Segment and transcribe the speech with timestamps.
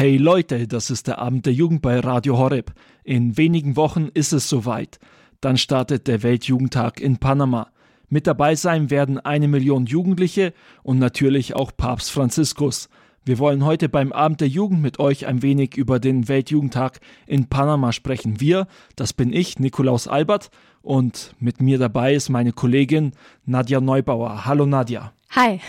[0.00, 2.72] Hey Leute, das ist der Abend der Jugend bei Radio Horeb.
[3.04, 4.98] In wenigen Wochen ist es soweit.
[5.42, 7.70] Dann startet der Weltjugendtag in Panama.
[8.08, 12.88] Mit dabei sein werden eine Million Jugendliche und natürlich auch Papst Franziskus.
[13.26, 17.50] Wir wollen heute beim Abend der Jugend mit euch ein wenig über den Weltjugendtag in
[17.50, 18.40] Panama sprechen.
[18.40, 23.12] Wir, das bin ich, Nikolaus Albert, und mit mir dabei ist meine Kollegin
[23.44, 24.46] Nadja Neubauer.
[24.46, 25.12] Hallo Nadja.
[25.32, 25.60] Hi.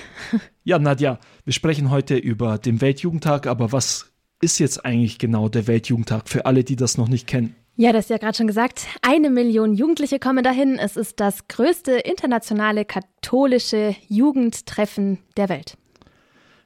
[0.64, 4.11] Ja, Nadja, wir sprechen heute über den Weltjugendtag, aber was
[4.42, 7.56] ist jetzt eigentlich genau der Weltjugendtag für alle, die das noch nicht kennen?
[7.78, 8.86] Ja, das ist ja gerade schon gesagt.
[9.02, 10.78] Eine Million Jugendliche kommen dahin.
[10.78, 15.78] Es ist das größte internationale katholische Jugendtreffen der Welt.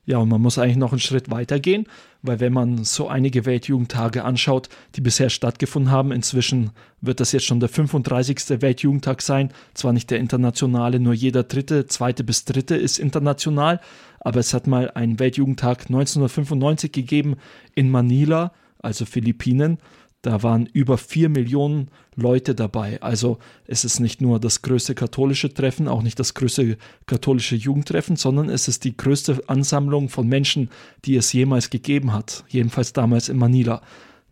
[0.07, 1.87] Ja, und man muss eigentlich noch einen Schritt weiter gehen,
[2.21, 7.45] weil wenn man so einige Weltjugendtage anschaut, die bisher stattgefunden haben, inzwischen wird das jetzt
[7.45, 8.61] schon der 35.
[8.61, 9.51] Weltjugendtag sein.
[9.73, 13.79] Zwar nicht der internationale, nur jeder dritte, zweite bis dritte ist international,
[14.25, 17.35] aber es hat mal einen Weltjugendtag 1995 gegeben
[17.75, 19.77] in Manila, also Philippinen.
[20.23, 22.99] Da waren über vier Millionen Leute dabei.
[23.03, 28.15] Also es ist nicht nur das größte katholische Treffen, auch nicht das größte katholische Jugendtreffen,
[28.15, 30.71] sondern es ist die größte Ansammlung von Menschen,
[31.05, 32.45] die es jemals gegeben hat.
[32.47, 33.83] Jedenfalls damals in Manila.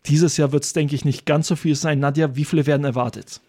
[0.06, 2.00] Dieses Jahr wird es, denke ich, nicht ganz so viel sein.
[2.00, 3.40] Nadja, wie viele werden erwartet?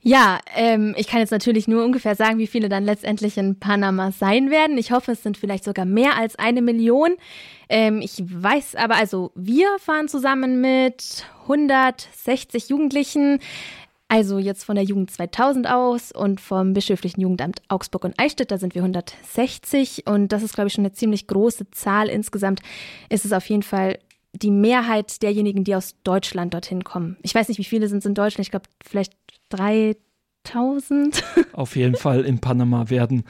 [0.00, 4.12] Ja, ähm, ich kann jetzt natürlich nur ungefähr sagen, wie viele dann letztendlich in Panama
[4.12, 4.78] sein werden.
[4.78, 7.16] Ich hoffe, es sind vielleicht sogar mehr als eine Million.
[7.68, 13.40] Ähm, ich weiß aber, also wir fahren zusammen mit 160 Jugendlichen.
[14.06, 18.56] Also jetzt von der Jugend 2000 aus und vom bischöflichen Jugendamt Augsburg und Eichstätt, da
[18.56, 22.08] sind wir 160 und das ist, glaube ich, schon eine ziemlich große Zahl.
[22.08, 22.60] Insgesamt
[23.10, 23.98] ist es auf jeden Fall
[24.32, 27.16] die Mehrheit derjenigen, die aus Deutschland dorthin kommen.
[27.22, 28.46] Ich weiß nicht, wie viele sind es in Deutschland.
[28.46, 29.14] Ich glaube, vielleicht
[29.50, 31.24] 3000.
[31.52, 33.24] Auf jeden Fall in Panama werden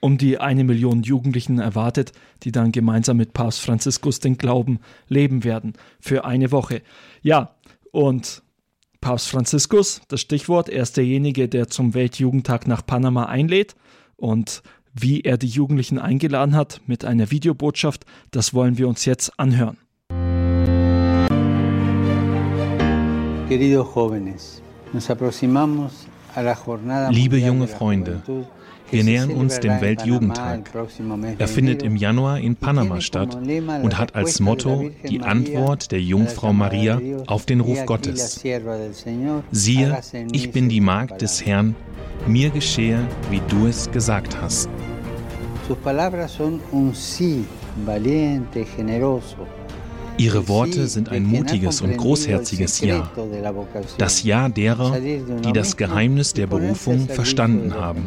[0.00, 2.12] um die eine Million Jugendlichen erwartet,
[2.42, 6.82] die dann gemeinsam mit Papst Franziskus den Glauben leben werden für eine Woche.
[7.22, 7.54] Ja,
[7.92, 8.42] und
[9.00, 13.74] Papst Franziskus, das Stichwort, er ist derjenige, der zum Weltjugendtag nach Panama einlädt
[14.16, 14.62] und
[14.92, 19.78] wie er die Jugendlichen eingeladen hat mit einer Videobotschaft, das wollen wir uns jetzt anhören.
[27.10, 28.22] Liebe junge Freunde,
[28.90, 30.70] wir nähern uns dem Weltjugendtag.
[31.36, 33.36] Er findet im Januar in Panama statt
[33.82, 38.40] und hat als Motto die Antwort der Jungfrau Maria auf den Ruf Gottes.
[39.50, 39.98] Siehe,
[40.30, 41.74] ich bin die Magd des Herrn,
[42.28, 43.00] mir geschehe,
[43.30, 44.70] wie du es gesagt hast.
[45.66, 47.44] Sus palabras son un sí
[47.84, 49.46] valiente, generoso,
[50.20, 53.10] Ihre Worte sind ein mutiges und großherziges Ja.
[53.96, 58.06] Das Ja derer, die das Geheimnis der Berufung verstanden haben.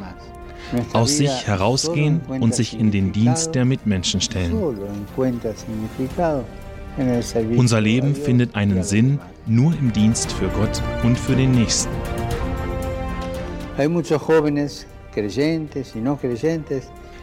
[0.94, 4.54] Aus sich herausgehen und sich in den Dienst der Mitmenschen stellen.
[7.58, 11.92] Unser Leben findet einen Sinn nur im Dienst für Gott und für den Nächsten.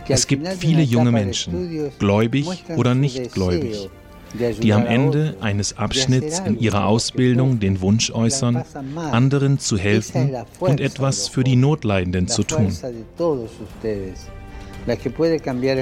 [0.09, 3.89] Es gibt viele junge Menschen, gläubig oder nicht gläubig,
[4.35, 8.65] die am Ende eines Abschnitts in ihrer Ausbildung den Wunsch äußern,
[8.97, 12.73] anderen zu helfen und etwas für die Notleidenden zu tun.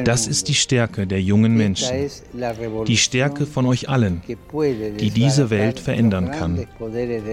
[0.04, 2.10] Das ist die Stärke der jungen Menschen,
[2.86, 4.22] die Stärke von euch allen,
[4.98, 6.66] die diese Welt verändern kann.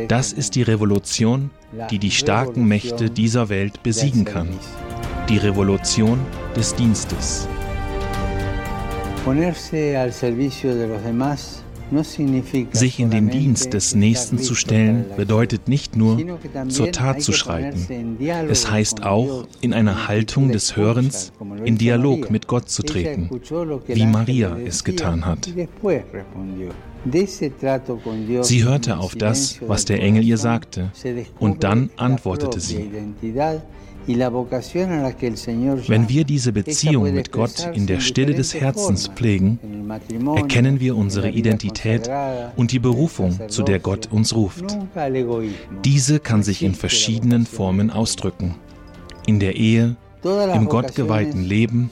[0.07, 1.49] Das ist die Revolution,
[1.89, 4.49] die die starken Mächte dieser Welt besiegen kann.
[5.27, 6.19] Die Revolution
[6.55, 7.47] des Dienstes.
[12.73, 16.37] Sich in den Dienst des Nächsten zu stellen, bedeutet nicht nur,
[16.67, 18.17] zur Tat zu schreiten.
[18.49, 21.31] Es heißt auch, in einer Haltung des Hörens
[21.63, 23.29] in Dialog mit Gott zu treten,
[23.87, 25.49] wie Maria es getan hat.
[28.41, 30.91] Sie hörte auf das, was der Engel ihr sagte,
[31.39, 32.91] und dann antwortete sie.
[34.07, 39.59] Wenn wir diese Beziehung mit Gott in der Stille des Herzens pflegen,
[40.35, 42.09] erkennen wir unsere Identität
[42.55, 44.65] und die Berufung, zu der Gott uns ruft.
[45.83, 48.55] Diese kann sich in verschiedenen Formen ausdrücken.
[49.25, 51.89] In der Ehe, im gottgeweihten Leben,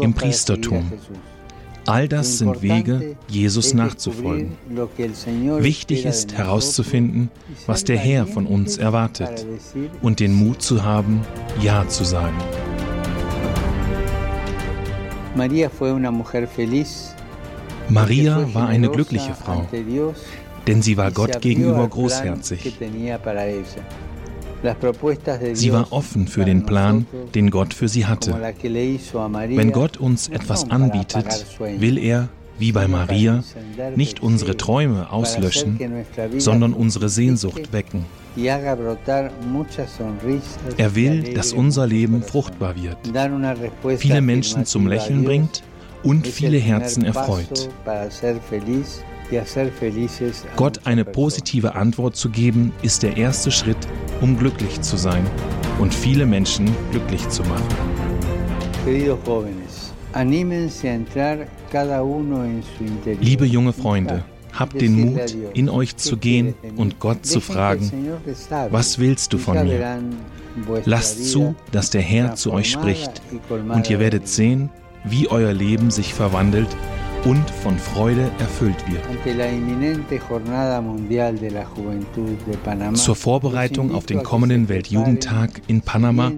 [0.00, 0.90] im Priestertum.
[1.86, 4.52] All das sind Wege, Jesus nachzufolgen.
[5.58, 7.30] Wichtig ist herauszufinden,
[7.66, 9.46] was der Herr von uns erwartet
[10.02, 11.22] und den Mut zu haben,
[11.60, 12.36] Ja zu sagen.
[17.88, 19.66] Maria war eine glückliche Frau,
[20.66, 22.76] denn sie war Gott gegenüber großherzig.
[25.54, 28.34] Sie war offen für den Plan, den Gott für sie hatte.
[28.34, 32.28] Wenn Gott uns etwas anbietet, will er,
[32.58, 33.42] wie bei Maria,
[33.96, 35.78] nicht unsere Träume auslöschen,
[36.36, 38.04] sondern unsere Sehnsucht wecken.
[40.76, 42.98] Er will, dass unser Leben fruchtbar wird,
[43.98, 45.62] viele Menschen zum Lächeln bringt
[46.02, 47.68] und viele Herzen erfreut.
[50.56, 53.78] Gott eine positive Antwort zu geben, ist der erste Schritt,
[54.20, 55.24] um glücklich zu sein
[55.78, 57.68] und viele Menschen glücklich zu machen.
[63.20, 67.90] Liebe junge Freunde, habt den Mut, in euch zu gehen und Gott zu fragen,
[68.70, 70.02] was willst du von mir?
[70.84, 74.70] Lasst zu, dass der Herr zu euch spricht und ihr werdet sehen,
[75.04, 76.68] wie euer Leben sich verwandelt
[77.24, 79.02] und von Freude erfüllt wird.
[82.94, 86.32] Zur Vorbereitung auf den kommenden Weltjugendtag in Panama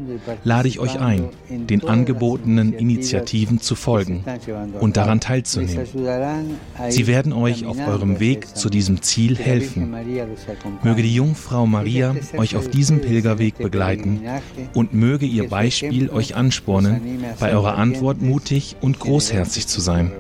[0.45, 4.25] lade ich euch ein, den angebotenen Initiativen zu folgen
[4.81, 5.87] und daran teilzunehmen.
[6.89, 9.95] Sie werden euch auf eurem Weg zu diesem Ziel helfen.
[10.83, 14.23] Möge die Jungfrau Maria euch auf diesem Pilgerweg begleiten
[14.75, 20.13] und möge ihr Beispiel euch anspornen, bei eurer Antwort mutig und großherzig zu sein.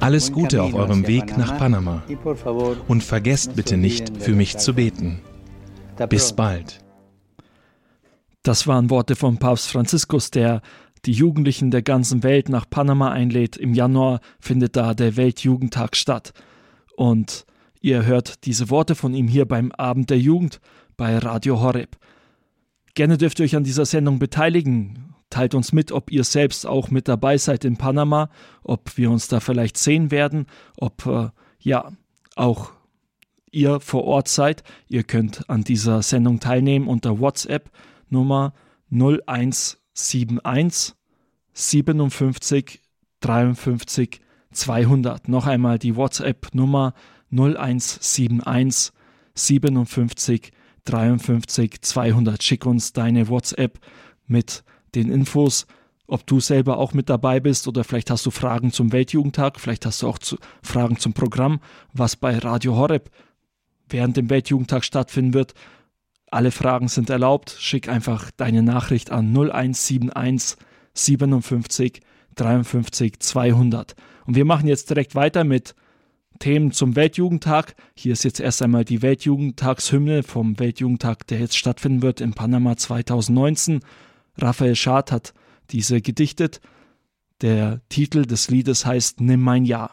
[0.00, 2.02] Alles Gute auf eurem Weg nach Panama.
[2.88, 5.20] Und vergesst bitte nicht, für mich zu beten.
[6.08, 6.80] Bis bald.
[8.42, 10.62] Das waren Worte von Papst Franziskus, der
[11.04, 13.56] die Jugendlichen der ganzen Welt nach Panama einlädt.
[13.56, 16.32] Im Januar findet da der Weltjugendtag statt.
[16.96, 17.44] Und
[17.80, 20.60] ihr hört diese Worte von ihm hier beim Abend der Jugend
[20.96, 21.96] bei Radio Horeb.
[22.94, 25.11] Gerne dürft ihr euch an dieser Sendung beteiligen.
[25.32, 28.28] Teilt uns mit, ob ihr selbst auch mit dabei seid in Panama,
[28.62, 30.44] ob wir uns da vielleicht sehen werden,
[30.76, 31.90] ob äh, ja
[32.36, 32.72] auch
[33.50, 34.62] ihr vor Ort seid.
[34.88, 37.70] Ihr könnt an dieser Sendung teilnehmen unter WhatsApp
[38.10, 38.52] Nummer
[38.90, 40.96] 0171
[41.54, 42.82] 57
[43.20, 44.20] 53
[44.52, 45.28] 200.
[45.28, 46.92] Noch einmal die WhatsApp Nummer
[47.30, 48.92] 0171
[49.34, 50.52] 57
[50.84, 52.42] 53 200.
[52.42, 53.78] Schick uns deine WhatsApp
[54.26, 54.62] mit
[54.94, 55.66] den Infos,
[56.06, 59.86] ob du selber auch mit dabei bist oder vielleicht hast du Fragen zum Weltjugendtag, vielleicht
[59.86, 61.60] hast du auch zu, Fragen zum Programm,
[61.92, 63.10] was bei Radio Horeb
[63.88, 65.54] während dem Weltjugendtag stattfinden wird.
[66.30, 67.54] Alle Fragen sind erlaubt.
[67.58, 70.56] Schick einfach deine Nachricht an 0171
[70.94, 72.00] 57
[72.34, 73.94] 53 200.
[74.26, 75.74] Und wir machen jetzt direkt weiter mit
[76.38, 77.74] Themen zum Weltjugendtag.
[77.94, 82.76] Hier ist jetzt erst einmal die Weltjugendtagshymne vom Weltjugendtag, der jetzt stattfinden wird in Panama
[82.76, 83.80] 2019.
[84.38, 85.34] Raphael Schad hat
[85.70, 86.60] diese gedichtet.
[87.40, 89.90] Der Titel des Liedes heißt Nimm mein Ja.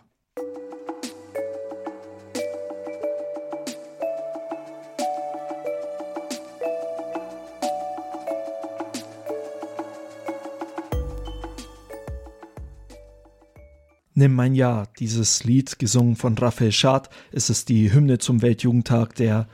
[14.13, 19.47] Nimm mein Ja, dieses Lied, gesungen von Raphael Schad, ist die Hymne zum Weltjugendtag, der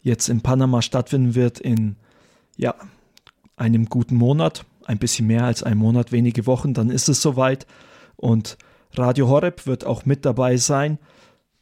[0.00, 1.94] jetzt in Panama stattfinden wird in
[2.56, 2.74] ja,
[3.58, 7.66] einem guten Monat, ein bisschen mehr als ein Monat, wenige Wochen, dann ist es soweit.
[8.16, 8.56] Und
[8.94, 10.98] Radio Horeb wird auch mit dabei sein.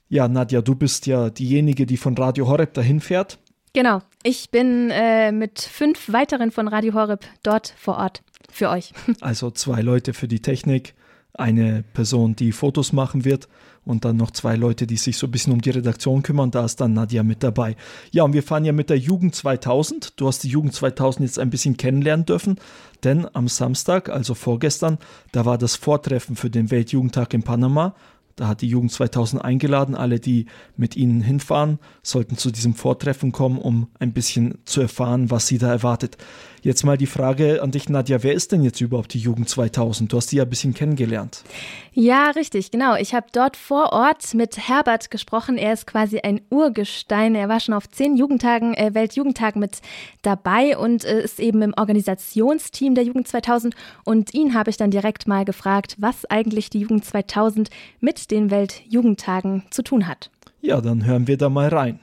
[0.08, 3.38] Ja, Nadja, du bist ja diejenige, die von Radio Horeb dahin fährt.
[3.72, 8.92] Genau, ich bin äh, mit fünf weiteren von Radio Horeb dort vor Ort für euch.
[9.20, 10.94] Also zwei Leute für die Technik,
[11.38, 13.48] eine Person, die Fotos machen wird
[13.84, 16.50] und dann noch zwei Leute, die sich so ein bisschen um die Redaktion kümmern.
[16.50, 17.76] Da ist dann Nadja mit dabei.
[18.10, 20.20] Ja, und wir fahren ja mit der Jugend 2000.
[20.20, 22.56] Du hast die Jugend 2000 jetzt ein bisschen kennenlernen dürfen,
[23.04, 24.98] denn am Samstag, also vorgestern,
[25.32, 27.94] da war das Vortreffen für den Weltjugendtag in Panama.
[28.36, 29.94] Da hat die Jugend 2000 eingeladen.
[29.94, 30.44] Alle, die
[30.76, 35.56] mit ihnen hinfahren, sollten zu diesem Vortreffen kommen, um ein bisschen zu erfahren, was sie
[35.56, 36.18] da erwartet.
[36.66, 40.12] Jetzt mal die Frage an dich, Nadja, wer ist denn jetzt überhaupt die Jugend 2000?
[40.12, 41.44] Du hast die ja ein bisschen kennengelernt.
[41.92, 42.96] Ja, richtig, genau.
[42.96, 45.58] Ich habe dort vor Ort mit Herbert gesprochen.
[45.58, 47.36] Er ist quasi ein Urgestein.
[47.36, 49.78] Er war schon auf zehn Jugendtagen, äh, Weltjugendtagen mit
[50.22, 53.76] dabei und äh, ist eben im Organisationsteam der Jugend 2000.
[54.02, 57.70] Und ihn habe ich dann direkt mal gefragt, was eigentlich die Jugend 2000
[58.00, 60.32] mit den Weltjugendtagen zu tun hat.
[60.62, 62.00] Ja, dann hören wir da mal rein.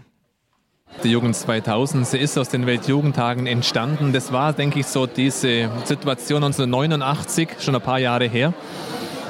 [1.02, 4.14] Die Jugend 2000, sie ist aus den Weltjugendtagen entstanden.
[4.14, 8.54] Das war, denke ich, so diese Situation 1989, schon ein paar Jahre her.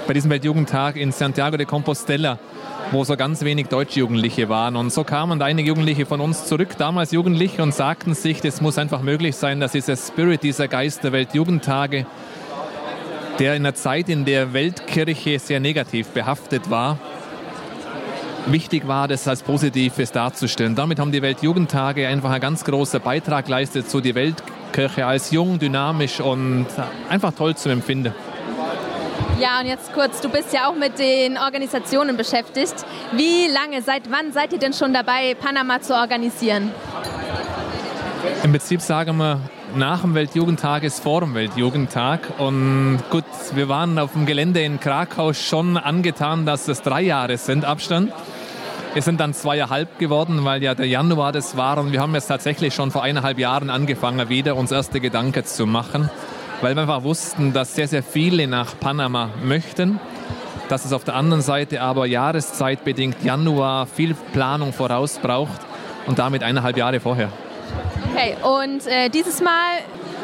[0.06, 2.38] Bei diesem Weltjugendtag in Santiago de Compostela,
[2.92, 4.76] wo so ganz wenig deutsche Jugendliche waren.
[4.76, 8.78] Und so kamen einige Jugendliche von uns zurück, damals Jugendliche, und sagten sich, das muss
[8.78, 12.06] einfach möglich sein, dass dieser Spirit, dieser Geist der Weltjugendtage,
[13.40, 17.00] der in einer Zeit, in der Weltkirche sehr negativ behaftet war,
[18.48, 20.76] wichtig war, das als Positives darzustellen.
[20.76, 25.60] Damit haben die Weltjugendtage einfach einen ganz großen Beitrag geleistet zu die Weltkirche als jung,
[25.60, 26.68] dynamisch und
[27.10, 28.14] einfach toll zu empfinden.
[29.40, 32.76] Ja, und jetzt kurz, du bist ja auch mit den Organisationen beschäftigt.
[33.14, 36.72] Wie lange, seit wann seid ihr denn schon dabei, Panama zu organisieren?
[38.44, 39.40] Im Prinzip sagen wir,
[39.76, 42.40] nach dem Weltjugendtag ist vor dem Weltjugendtag.
[42.40, 47.38] Und gut, wir waren auf dem Gelände in Krakau schon angetan, dass es drei Jahre
[47.38, 48.12] sind Abstand.
[48.96, 51.78] Es sind dann zweieinhalb geworden, weil ja der Januar das war.
[51.78, 55.66] Und wir haben jetzt tatsächlich schon vor eineinhalb Jahren angefangen, wieder uns erste Gedanken zu
[55.66, 56.10] machen
[56.64, 60.00] weil wir einfach wussten, dass sehr, sehr viele nach Panama möchten,
[60.70, 65.60] dass es auf der anderen Seite aber jahreszeitbedingt Januar viel Planung voraus braucht
[66.08, 67.30] und damit eineinhalb Jahre vorher.
[68.14, 69.80] Okay, und äh, dieses Mal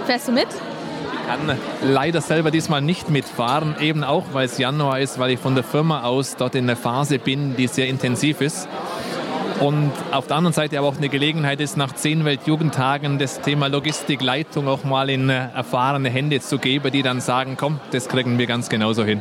[0.06, 0.46] fährst du mit?
[0.48, 5.40] Ich kann leider selber diesmal nicht mitfahren, eben auch weil es Januar ist, weil ich
[5.40, 8.68] von der Firma aus dort in der Phase bin, die sehr intensiv ist.
[9.60, 13.68] Und auf der anderen Seite aber auch eine Gelegenheit ist, nach zehn Weltjugendtagen das Thema
[13.68, 18.38] Logistikleitung auch mal in äh, erfahrene Hände zu geben, die dann sagen, komm, das kriegen
[18.38, 19.20] wir ganz genauso hin.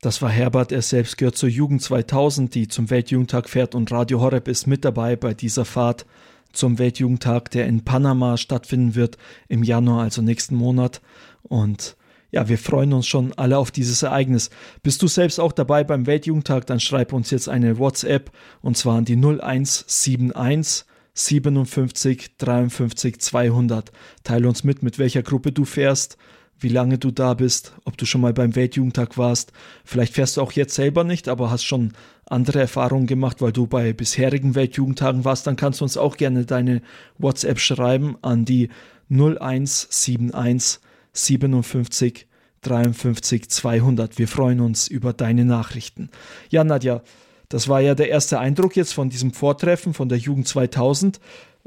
[0.00, 4.20] Das war Herbert, er selbst gehört zur Jugend 2000, die zum Weltjugendtag fährt und Radio
[4.20, 6.06] Horeb ist mit dabei bei dieser Fahrt
[6.52, 9.18] zum Weltjugendtag, der in Panama stattfinden wird
[9.48, 11.00] im Januar, also nächsten Monat.
[11.42, 11.96] Und
[12.30, 14.50] ja, wir freuen uns schon alle auf dieses Ereignis.
[14.82, 18.30] Bist du selbst auch dabei beim Weltjugendtag, dann schreib uns jetzt eine WhatsApp
[18.62, 23.92] und zwar an die 0171 57 53 200.
[24.24, 26.16] Teile uns mit, mit welcher Gruppe du fährst,
[26.58, 29.52] wie lange du da bist, ob du schon mal beim Weltjugendtag warst.
[29.84, 31.92] Vielleicht fährst du auch jetzt selber nicht, aber hast schon
[32.26, 35.46] andere Erfahrungen gemacht, weil du bei bisherigen Weltjugendtagen warst.
[35.46, 36.82] Dann kannst du uns auch gerne deine
[37.18, 38.68] WhatsApp schreiben an die
[39.10, 40.80] 0171
[41.12, 42.26] 57
[42.62, 44.18] 53 200.
[44.18, 46.10] Wir freuen uns über deine Nachrichten.
[46.48, 47.02] Ja, Nadja,
[47.48, 51.20] das war ja der erste Eindruck jetzt von diesem Vortreffen von der Jugend 2000.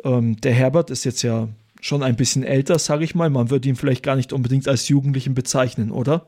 [0.03, 1.49] Ähm, der Herbert ist jetzt ja
[1.85, 3.29] schon ein bisschen älter, sage ich mal.
[3.29, 6.25] Man würde ihn vielleicht gar nicht unbedingt als Jugendlichen bezeichnen, oder?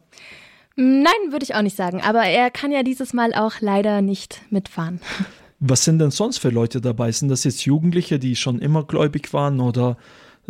[0.76, 2.02] Nein, würde ich auch nicht sagen.
[2.02, 5.02] Aber er kann ja dieses Mal auch leider nicht mitfahren.
[5.60, 7.12] Was sind denn sonst für Leute dabei?
[7.12, 9.98] Sind das jetzt Jugendliche, die schon immer gläubig waren oder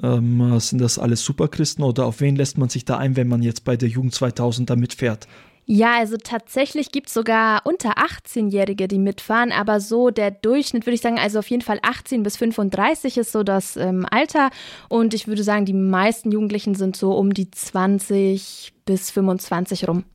[0.03, 3.41] ähm, sind das alles Superchristen oder auf wen lässt man sich da ein, wenn man
[3.41, 5.29] jetzt bei der Jugend 2000 da mitfährt?
[5.69, 10.95] Ja, also tatsächlich gibt es sogar unter 18-Jährige, die mitfahren, aber so der Durchschnitt würde
[10.95, 14.50] ich sagen, also auf jeden Fall 18 bis 35 ist so das ähm, Alter
[14.88, 20.05] und ich würde sagen, die meisten Jugendlichen sind so um die 20 bis 25 rum.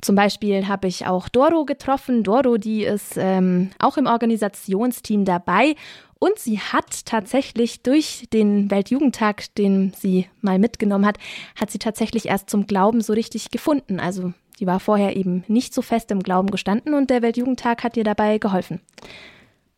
[0.00, 2.22] Zum Beispiel habe ich auch Doro getroffen.
[2.22, 5.74] Doro, die ist ähm, auch im Organisationsteam dabei
[6.20, 11.18] und sie hat tatsächlich durch den Weltjugendtag, den sie mal mitgenommen hat,
[11.56, 13.98] hat sie tatsächlich erst zum Glauben so richtig gefunden.
[13.98, 17.96] Also die war vorher eben nicht so fest im Glauben gestanden und der Weltjugendtag hat
[17.96, 18.80] ihr dabei geholfen.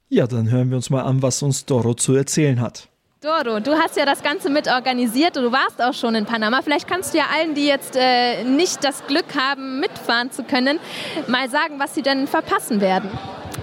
[0.08, 2.88] Ja, dann hören wir uns mal an, was uns Doro zu erzählen hat.
[3.20, 6.60] Doro, du hast ja das Ganze mit organisiert und du warst auch schon in Panama.
[6.62, 10.78] Vielleicht kannst du ja allen, die jetzt äh, nicht das Glück haben, mitfahren zu können,
[11.26, 13.08] mal sagen, was sie denn verpassen werden.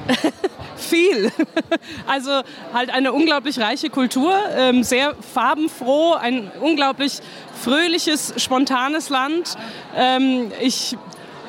[0.83, 1.31] viel.
[2.07, 2.41] Also
[2.73, 7.19] halt eine unglaublich reiche Kultur, ähm, sehr farbenfroh, ein unglaublich
[7.61, 9.55] fröhliches, spontanes Land.
[9.95, 10.97] Ähm, ich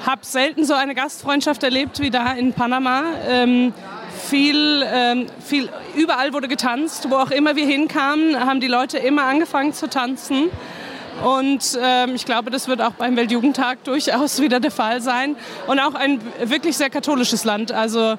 [0.07, 3.03] habe selten so eine Gastfreundschaft erlebt wie da in Panama.
[3.29, 3.73] Ähm,
[4.29, 4.87] viel,
[5.45, 9.89] viel, überall wurde getanzt, wo auch immer wir hinkamen, haben die Leute immer angefangen zu
[9.89, 10.51] tanzen.
[11.23, 15.37] Und ähm, ich glaube, das wird auch beim Weltjugendtag durchaus wieder der Fall sein.
[15.67, 17.71] Und auch ein wirklich sehr katholisches Land.
[17.71, 18.17] Also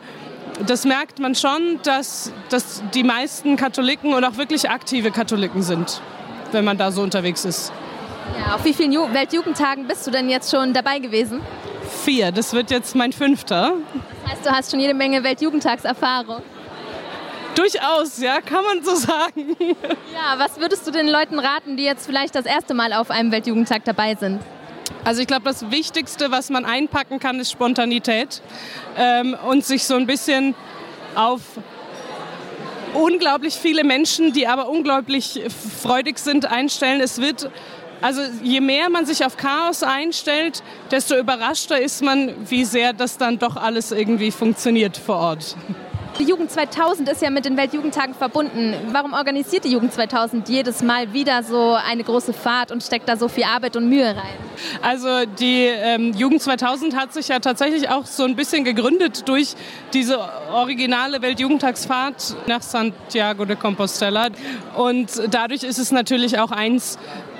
[0.59, 6.01] das merkt man schon, dass, dass die meisten Katholiken und auch wirklich aktive Katholiken sind,
[6.51, 7.71] wenn man da so unterwegs ist.
[8.39, 11.41] Ja, auf wie vielen Ju Weltjugendtagen bist du denn jetzt schon dabei gewesen?
[12.03, 13.73] Vier, das wird jetzt mein fünfter.
[14.23, 16.41] Das heißt, du hast schon jede Menge Weltjugendtagserfahrung.
[17.55, 19.55] Durchaus, ja, kann man so sagen.
[20.13, 23.31] Ja, was würdest du den Leuten raten, die jetzt vielleicht das erste Mal auf einem
[23.31, 24.39] Weltjugendtag dabei sind?
[25.03, 28.41] Also ich glaube, das Wichtigste, was man einpacken kann, ist Spontanität
[28.97, 30.55] ähm, und sich so ein bisschen
[31.15, 31.41] auf
[32.93, 35.41] unglaublich viele Menschen, die aber unglaublich
[35.81, 37.01] freudig sind, einstellen.
[37.01, 37.49] Es wird
[38.01, 40.61] also je mehr man sich auf Chaos einstellt,
[40.91, 45.55] desto überraschter ist man, wie sehr das dann doch alles irgendwie funktioniert vor Ort.
[46.19, 48.75] Die Jugend 2000 ist ja mit den Weltjugendtagen verbunden.
[48.91, 53.17] Warum organisiert die Jugend 2000 jedes Mal wieder so eine große Fahrt und steckt da
[53.17, 54.37] so viel Arbeit und Mühe rein?
[54.83, 59.55] Also die ähm, Jugend 2000 hat sich ja tatsächlich auch so ein bisschen gegründet durch
[59.93, 60.19] diese
[60.51, 64.27] originale Weltjugendtagsfahrt nach Santiago de Compostela.
[64.75, 66.99] Und dadurch ist es natürlich auch eins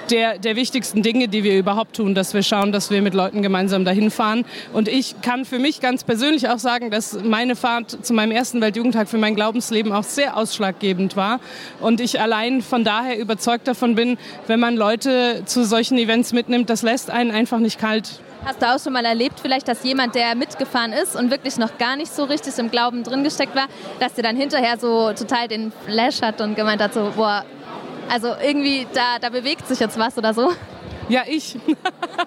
[0.10, 3.41] der, der wichtigsten Dinge, die wir überhaupt tun, dass wir schauen, dass wir mit Leuten
[3.41, 4.45] gemeinsam dahin fahren.
[4.74, 8.62] Und ich kann für mich ganz persönlich auch sagen, dass meine Fahrt zu meinem ersten
[8.62, 11.39] Weltjugendtag für mein Glaubensleben auch sehr ausschlaggebend war.
[11.79, 14.17] Und ich allein von daher überzeugt davon bin,
[14.48, 18.65] wenn man Leute zu solchen Events mitnimmt, das lässt einen einfach nicht kalt Hast du
[18.65, 22.13] auch schon mal erlebt, vielleicht, dass jemand, der mitgefahren ist und wirklich noch gar nicht
[22.13, 23.67] so richtig im Glauben drin gesteckt war,
[24.01, 27.45] dass der dann hinterher so total den Flash hat und gemeint hat, so, boah,
[28.10, 30.51] also irgendwie, da, da bewegt sich jetzt was oder so?
[31.10, 31.57] Ja, ich.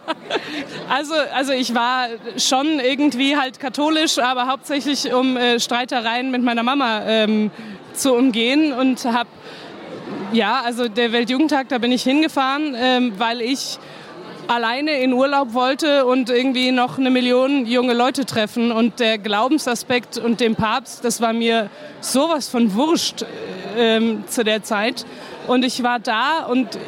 [0.89, 6.63] also, also ich war schon irgendwie halt katholisch, aber hauptsächlich um äh, Streitereien mit meiner
[6.63, 7.51] Mama ähm,
[7.95, 9.29] zu umgehen und habe,
[10.33, 13.79] ja, also der Weltjugendtag, da bin ich hingefahren, ähm, weil ich
[14.49, 18.73] alleine in Urlaub wollte und irgendwie noch eine Million junge Leute treffen.
[18.73, 23.25] Und der Glaubensaspekt und dem Papst, das war mir sowas von wurscht
[23.77, 25.05] ähm, zu der Zeit.
[25.47, 26.79] Und ich war da und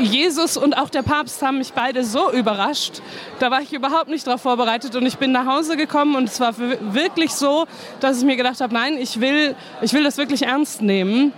[0.00, 3.00] Jesus und auch der Papst haben mich beide so überrascht.
[3.40, 6.38] Da war ich überhaupt nicht darauf vorbereitet und ich bin nach Hause gekommen und es
[6.38, 7.66] war wirklich so,
[8.00, 11.32] dass ich mir gedacht habe, nein, ich will, ich will das wirklich ernst nehmen.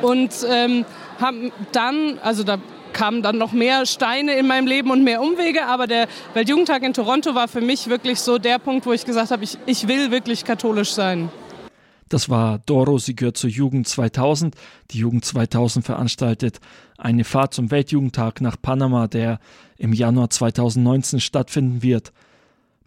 [0.00, 0.84] Und ähm,
[1.20, 2.58] haben dann, also da
[2.98, 6.94] kamen dann noch mehr Steine in meinem Leben und mehr Umwege, aber der Weltjugendtag in
[6.94, 10.10] Toronto war für mich wirklich so der Punkt, wo ich gesagt habe, ich, ich will
[10.10, 11.28] wirklich katholisch sein.
[12.08, 14.56] Das war Doro, sie gehört zur Jugend 2000.
[14.90, 16.58] Die Jugend 2000 veranstaltet
[16.96, 19.38] eine Fahrt zum Weltjugendtag nach Panama, der
[19.76, 22.12] im Januar 2019 stattfinden wird.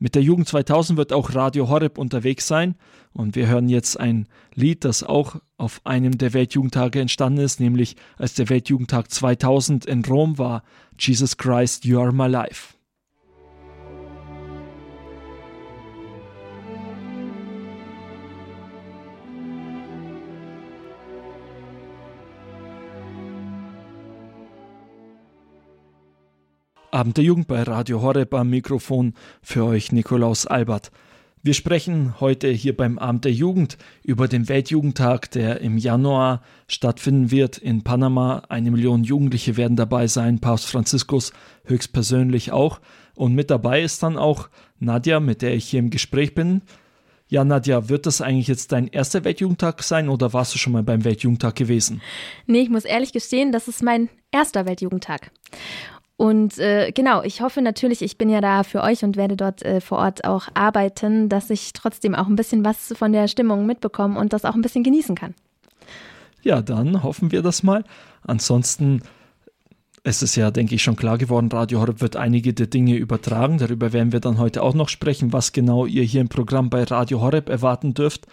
[0.03, 2.73] Mit der Jugend 2000 wird auch Radio Horeb unterwegs sein
[3.13, 7.97] und wir hören jetzt ein Lied, das auch auf einem der Weltjugendtage entstanden ist, nämlich
[8.17, 10.63] als der Weltjugendtag 2000 in Rom war.
[10.97, 12.73] Jesus Christ, You Are My Life.
[26.91, 30.91] Abend der Jugend bei Radio Horeb am Mikrofon für euch Nikolaus Albert.
[31.41, 37.31] Wir sprechen heute hier beim Abend der Jugend über den Weltjugendtag, der im Januar stattfinden
[37.31, 38.43] wird in Panama.
[38.49, 41.31] Eine Million Jugendliche werden dabei sein, Papst Franziskus
[41.63, 42.81] höchstpersönlich auch.
[43.15, 46.61] Und mit dabei ist dann auch Nadja, mit der ich hier im Gespräch bin.
[47.29, 50.83] Ja, Nadja, wird das eigentlich jetzt dein erster Weltjugendtag sein oder warst du schon mal
[50.83, 52.01] beim Weltjugendtag gewesen?
[52.47, 55.31] Nee, ich muss ehrlich gestehen, das ist mein erster Weltjugendtag.
[56.21, 59.63] Und äh, genau, ich hoffe natürlich, ich bin ja da für euch und werde dort
[59.63, 63.65] äh, vor Ort auch arbeiten, dass ich trotzdem auch ein bisschen was von der Stimmung
[63.65, 65.33] mitbekomme und das auch ein bisschen genießen kann.
[66.43, 67.83] Ja, dann hoffen wir das mal.
[68.21, 69.01] Ansonsten
[70.03, 73.57] es ist ja, denke ich, schon klar geworden, Radio Horeb wird einige der Dinge übertragen.
[73.57, 76.83] Darüber werden wir dann heute auch noch sprechen, was genau ihr hier im Programm bei
[76.83, 78.27] Radio Horeb erwarten dürft.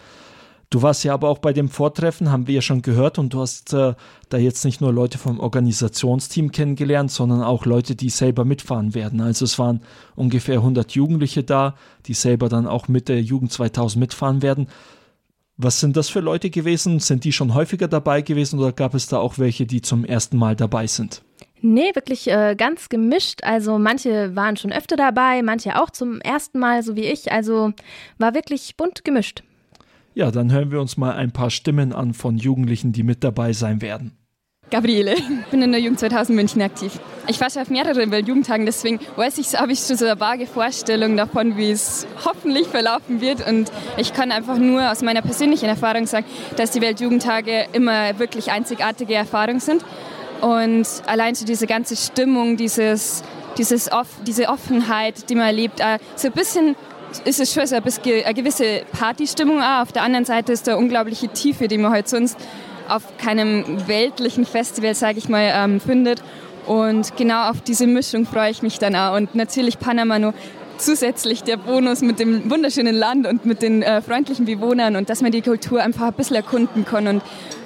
[0.70, 3.40] Du warst ja aber auch bei dem Vortreffen, haben wir ja schon gehört, und du
[3.40, 3.94] hast äh,
[4.28, 9.22] da jetzt nicht nur Leute vom Organisationsteam kennengelernt, sondern auch Leute, die selber mitfahren werden.
[9.22, 9.80] Also es waren
[10.14, 14.68] ungefähr 100 Jugendliche da, die selber dann auch mit der Jugend 2000 mitfahren werden.
[15.56, 17.00] Was sind das für Leute gewesen?
[17.00, 20.36] Sind die schon häufiger dabei gewesen oder gab es da auch welche, die zum ersten
[20.36, 21.22] Mal dabei sind?
[21.60, 23.42] Nee, wirklich äh, ganz gemischt.
[23.42, 27.32] Also manche waren schon öfter dabei, manche auch zum ersten Mal, so wie ich.
[27.32, 27.72] Also
[28.18, 29.42] war wirklich bunt gemischt.
[30.18, 33.52] Ja, dann hören wir uns mal ein paar Stimmen an von Jugendlichen, die mit dabei
[33.52, 34.18] sein werden.
[34.68, 36.98] Gabriele, ich bin in der Jugend 2000 München aktiv.
[37.28, 40.48] Ich war schon auf mehreren Weltjugendtagen, deswegen weiß ich, habe ich schon so eine vage
[40.48, 43.46] Vorstellung davon, wie es hoffentlich verlaufen wird.
[43.48, 46.26] Und ich kann einfach nur aus meiner persönlichen Erfahrung sagen,
[46.56, 49.84] dass die Weltjugendtage immer wirklich einzigartige Erfahrungen sind.
[50.40, 53.22] Und allein so diese ganze Stimmung, dieses,
[53.56, 55.80] dieses off, diese Offenheit, die man erlebt,
[56.16, 56.74] so ein bisschen
[57.24, 59.82] ist es schon so ein bisschen eine gewisse Partystimmung auch.
[59.82, 62.38] Auf der anderen Seite ist da unglaubliche Tiefe, die man halt sonst
[62.88, 66.22] auf keinem weltlichen Festival, sage ich mal, ähm, findet.
[66.66, 69.16] Und genau auf diese Mischung freue ich mich dann auch.
[69.16, 70.34] Und natürlich Panama nur
[70.78, 75.20] zusätzlich der Bonus mit dem wunderschönen Land und mit den äh, freundlichen Bewohnern und dass
[75.22, 77.22] man die Kultur einfach ein bisschen erkunden kann und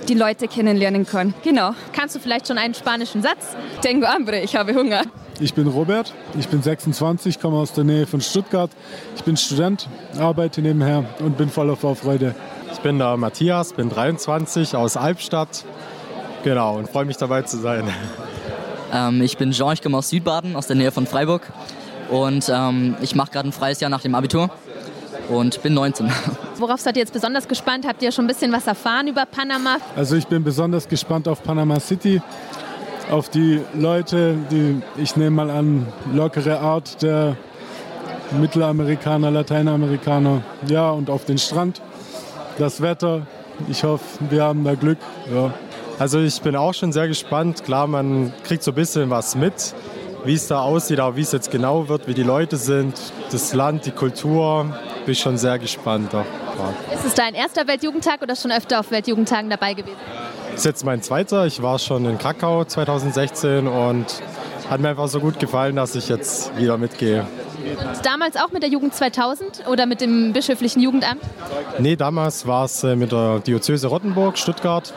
[0.08, 1.34] die Leute kennenlernen kann.
[1.44, 1.72] Genau.
[1.92, 3.56] Kannst du vielleicht schon einen spanischen Satz?
[3.82, 5.02] Tengo hambre, ich habe Hunger.
[5.40, 8.70] Ich bin Robert, ich bin 26, komme aus der Nähe von Stuttgart.
[9.16, 12.34] Ich bin Student, arbeite nebenher und bin voller Vorfreude.
[12.72, 15.64] Ich bin der Matthias, bin 23 aus Albstadt.
[16.44, 17.88] Genau, und freue mich dabei zu sein.
[18.92, 21.42] Ähm, ich bin Jean, ich komme aus Südbaden, aus der Nähe von Freiburg.
[22.12, 24.50] Und ähm, ich mache gerade ein freies Jahr nach dem Abitur
[25.30, 26.12] und bin 19.
[26.58, 27.86] Worauf seid ihr jetzt besonders gespannt?
[27.88, 29.78] Habt ihr schon ein bisschen was erfahren über Panama?
[29.96, 32.20] Also ich bin besonders gespannt auf Panama City
[33.10, 37.36] auf die Leute, die, ich nehme mal an, lockere Art der
[38.38, 41.80] Mittelamerikaner, Lateinamerikaner, ja, und auf den Strand,
[42.58, 43.26] das Wetter.
[43.68, 44.98] Ich hoffe, wir haben da Glück.
[45.32, 45.52] Ja.
[45.98, 47.64] Also ich bin auch schon sehr gespannt.
[47.64, 49.74] Klar, man kriegt so ein bisschen was mit,
[50.24, 52.94] wie es da aussieht, aber wie es jetzt genau wird, wie die Leute sind,
[53.30, 54.66] das Land, die Kultur,
[55.04, 56.14] bin ich schon sehr gespannt.
[56.14, 56.24] Auch.
[56.94, 59.96] Ist es dein erster Weltjugendtag oder schon öfter auf Weltjugendtagen dabei gewesen?
[60.50, 61.46] Das ist jetzt mein zweiter.
[61.46, 64.06] Ich war schon in Krakau 2016 und
[64.68, 67.26] hat mir einfach so gut gefallen, dass ich jetzt wieder mitgehe.
[68.02, 71.22] Damals auch mit der Jugend 2000 oder mit dem bischöflichen Jugendamt?
[71.78, 74.92] Nee, damals war es äh, mit der Diözese Rottenburg, Stuttgart,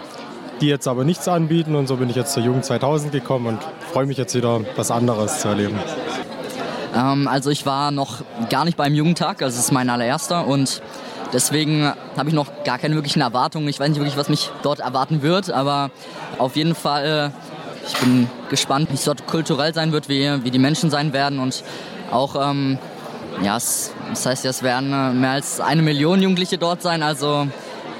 [0.61, 3.59] die jetzt aber nichts anbieten und so bin ich jetzt zur Jugend 2000 gekommen und
[3.95, 5.79] freue mich jetzt wieder, was anderes zu erleben.
[6.93, 10.81] Ähm, also ich war noch gar nicht beim Jugendtag, also es ist mein allererster und
[11.31, 13.69] deswegen habe ich noch gar keine wirklichen Erwartungen.
[13.69, 15.91] Ich weiß nicht wirklich, was mich dort erwarten wird, aber
[16.39, 20.51] auf jeden Fall, äh, ich bin gespannt, wie es dort kulturell sein wird, wie, wie
[20.51, 21.63] die Menschen sein werden und
[22.11, 22.77] auch, ähm,
[23.41, 27.47] ja, es, das heißt es werden äh, mehr als eine Million Jugendliche dort sein, also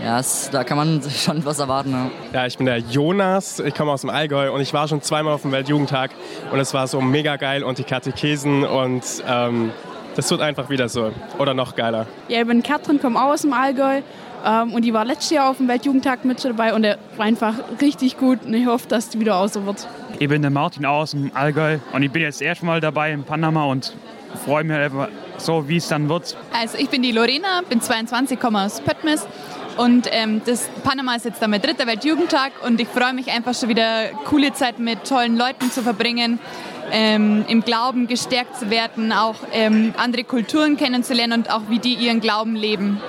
[0.04, 1.92] ja, es, da kann man schon was erwarten.
[1.92, 2.10] Ja.
[2.34, 5.34] ja, ich bin der Jonas, ich komme aus dem Allgäu und ich war schon zweimal
[5.34, 6.12] auf dem Weltjugendtag
[6.52, 9.72] und es war so mega geil und die Katechesen und ähm,
[10.16, 12.08] das wird einfach wieder so oder noch geiler.
[12.28, 14.02] Ja, ich bin Katrin, komme auch aus dem Allgäu
[14.46, 17.56] ähm, und die war letztes Jahr auf dem Weltjugendtag mit dabei und der war einfach
[17.82, 19.88] richtig gut und ich hoffe, dass es wieder auch so wird.
[20.20, 23.66] Ich bin der Martin aus dem Allgäu und ich bin jetzt erstmal dabei in Panama
[23.66, 23.94] und
[24.46, 26.38] freue mich einfach so, wie es dann wird.
[26.58, 29.28] Also ich bin die Lorena, bin 22, komme aus Pöttmes
[29.78, 33.54] und ähm, das Panama ist jetzt dann mein dritter Weltjugendtag und ich freue mich einfach
[33.54, 36.40] schon wieder coole Zeit mit tollen Leuten zu verbringen,
[36.92, 41.94] ähm, im Glauben gestärkt zu werden, auch ähm, andere Kulturen kennenzulernen und auch wie die
[41.94, 43.02] ihren Glauben leben.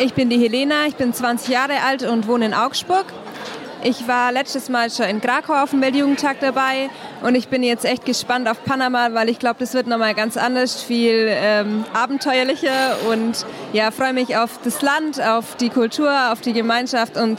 [0.00, 3.06] Ich bin die Helena, ich bin 20 Jahre alt und wohne in Augsburg.
[3.84, 6.90] Ich war letztes Mal schon in Krakau auf dem Weltjugendtag dabei
[7.22, 10.36] und ich bin jetzt echt gespannt auf Panama, weil ich glaube, das wird nochmal ganz
[10.36, 16.40] anders, viel ähm, abenteuerlicher und ja, freue mich auf das Land, auf die Kultur, auf
[16.40, 17.38] die Gemeinschaft und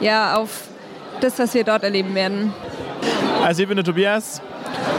[0.00, 0.68] ja, auf
[1.20, 2.52] das, was wir dort erleben werden.
[3.42, 4.40] Also ich bin der Tobias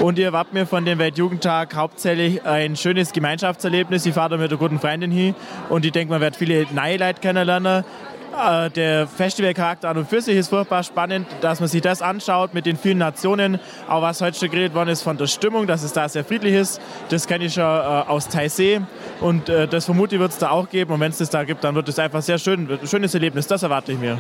[0.01, 4.06] und ihr erwartet mir von dem Weltjugendtag hauptsächlich ein schönes Gemeinschaftserlebnis.
[4.06, 5.36] Ich fahre da mit einer guten Freundin hin
[5.69, 7.86] und ich denke, man wird viele neue Leute kennenlernen.
[8.34, 12.65] Der Festivalcharakter an und für sich ist furchtbar spannend, dass man sich das anschaut mit
[12.65, 13.60] den vielen Nationen.
[13.89, 16.54] Auch was heute schon geredet worden ist von der Stimmung, dass es da sehr friedlich
[16.54, 16.80] ist.
[17.10, 18.82] Das kenne ich schon äh, aus Taizé
[19.20, 20.94] und äh, das vermute ich wird es da auch geben.
[20.94, 23.48] Und wenn es das da gibt, dann wird es einfach sehr schön, ein schönes Erlebnis.
[23.48, 24.17] Das erwarte ich mir.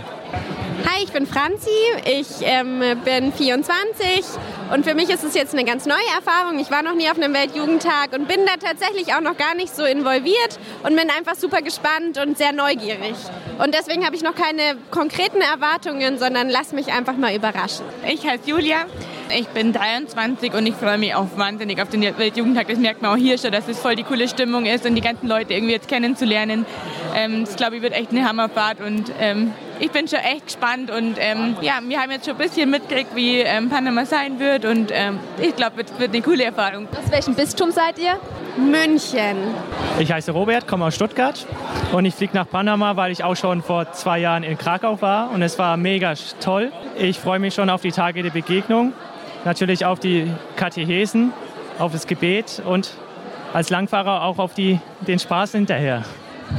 [0.85, 1.69] Hi, ich bin Franzi,
[2.05, 4.23] ich ähm, bin 24
[4.73, 6.59] und für mich ist es jetzt eine ganz neue Erfahrung.
[6.59, 9.75] Ich war noch nie auf einem Weltjugendtag und bin da tatsächlich auch noch gar nicht
[9.75, 13.13] so involviert und bin einfach super gespannt und sehr neugierig.
[13.59, 17.85] Und deswegen habe ich noch keine konkreten Erwartungen, sondern lass mich einfach mal überraschen.
[18.07, 18.85] Ich heiße Julia,
[19.37, 22.67] ich bin 23 und ich freue mich auch wahnsinnig auf den Weltjugendtag.
[22.67, 25.01] Das merkt man auch hier schon, dass es voll die coole Stimmung ist und die
[25.01, 26.65] ganzen Leute irgendwie jetzt kennenzulernen.
[27.15, 30.91] Ähm, das glaube ich wird echt eine Hammerfahrt und ähm, ich bin schon echt gespannt
[30.91, 34.65] und ähm, ja, wir haben jetzt schon ein bisschen mitgekriegt, wie ähm, Panama sein wird
[34.65, 36.87] und ähm, ich glaube, es wird eine coole Erfahrung.
[36.91, 38.19] Aus welchem Bistum seid ihr?
[38.57, 39.37] München.
[39.99, 41.45] Ich heiße Robert, komme aus Stuttgart
[41.91, 45.31] und ich fliege nach Panama, weil ich auch schon vor zwei Jahren in Krakau war
[45.31, 46.71] und es war mega toll.
[46.97, 48.93] Ich freue mich schon auf die Tage der Begegnung,
[49.45, 51.33] natürlich auf die Katechesen,
[51.79, 52.91] auf das Gebet und
[53.53, 56.03] als Langfahrer auch auf die, den Spaß hinterher.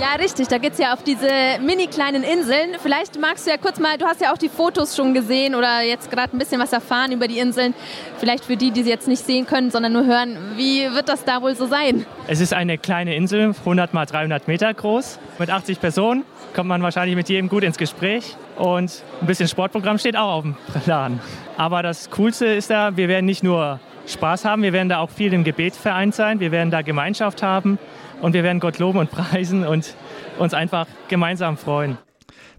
[0.01, 0.49] Ja, richtig.
[0.49, 1.29] Da geht es ja auf diese
[1.65, 2.77] mini kleinen Inseln.
[2.83, 5.83] Vielleicht magst du ja kurz mal, du hast ja auch die Fotos schon gesehen oder
[5.83, 7.75] jetzt gerade ein bisschen was erfahren über die Inseln.
[8.19, 11.25] Vielleicht für die, die sie jetzt nicht sehen können, sondern nur hören, wie wird das
[11.25, 12.05] da wohl so sein?
[12.27, 15.19] Es ist eine kleine Insel, 100 mal 300 Meter groß.
[15.39, 16.25] Mit 80 Personen
[16.55, 18.37] kommt man wahrscheinlich mit jedem gut ins Gespräch.
[18.57, 21.21] Und ein bisschen Sportprogramm steht auch auf dem Plan.
[21.57, 25.11] Aber das Coolste ist da, wir werden nicht nur Spaß haben, wir werden da auch
[25.11, 27.79] viel im Gebet vereint sein, wir werden da Gemeinschaft haben
[28.23, 29.95] und wir werden Gott loben und preisen und
[30.39, 31.99] uns einfach gemeinsam freuen.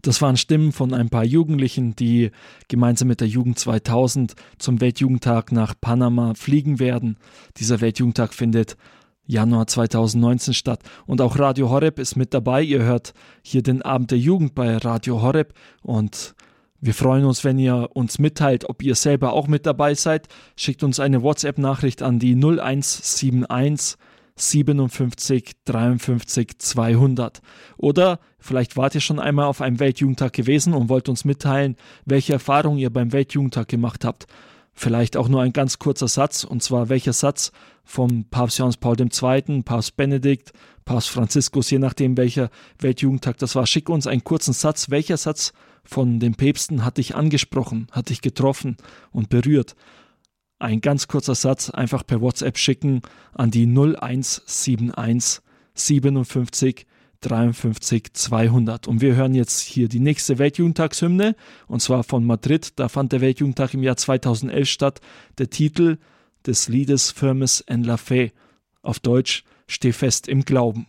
[0.03, 2.31] Das waren Stimmen von ein paar Jugendlichen, die
[2.67, 7.17] gemeinsam mit der Jugend 2000 zum Weltjugendtag nach Panama fliegen werden.
[7.57, 8.75] Dieser Weltjugendtag findet
[9.25, 10.81] Januar 2019 statt.
[11.05, 12.61] Und auch Radio Horeb ist mit dabei.
[12.61, 16.35] Ihr hört hier den Abend der Jugend bei Radio Horeb und
[16.81, 20.27] wir freuen uns, wenn ihr uns mitteilt, ob ihr selber auch mit dabei seid.
[20.57, 23.45] Schickt uns eine WhatsApp-Nachricht an die 0171
[24.35, 27.41] 57 53 200.
[27.77, 32.33] Oder vielleicht wart ihr schon einmal auf einem Weltjugendtag gewesen und wollt uns mitteilen, welche
[32.33, 34.27] Erfahrungen ihr beim Weltjugendtag gemacht habt.
[34.75, 37.51] Vielleicht auch nur ein ganz kurzer Satz, und zwar welcher Satz
[37.83, 40.51] vom Papst Johannes Paul II., Papst Benedikt,
[40.83, 43.67] Papst Franziskus, je nachdem welcher Weltjugendtag das war.
[43.67, 44.89] Schick uns einen kurzen Satz.
[44.89, 48.77] Welcher Satz von den Päpsten hat dich angesprochen, hat dich getroffen
[49.11, 49.75] und berührt?
[50.63, 53.01] Ein ganz kurzer Satz einfach per WhatsApp schicken
[53.33, 55.41] an die 0171
[55.75, 56.87] 57
[57.21, 58.87] 53 200.
[58.87, 61.35] Und wir hören jetzt hier die nächste Weltjugendtagshymne
[61.67, 62.73] und zwar von Madrid.
[62.77, 65.01] Da fand der Weltjugendtag im Jahr 2011 statt.
[65.37, 65.97] Der Titel
[66.45, 68.31] des Liedes Firmes en la Fe.
[68.81, 70.87] Auf Deutsch Steh fest im Glauben.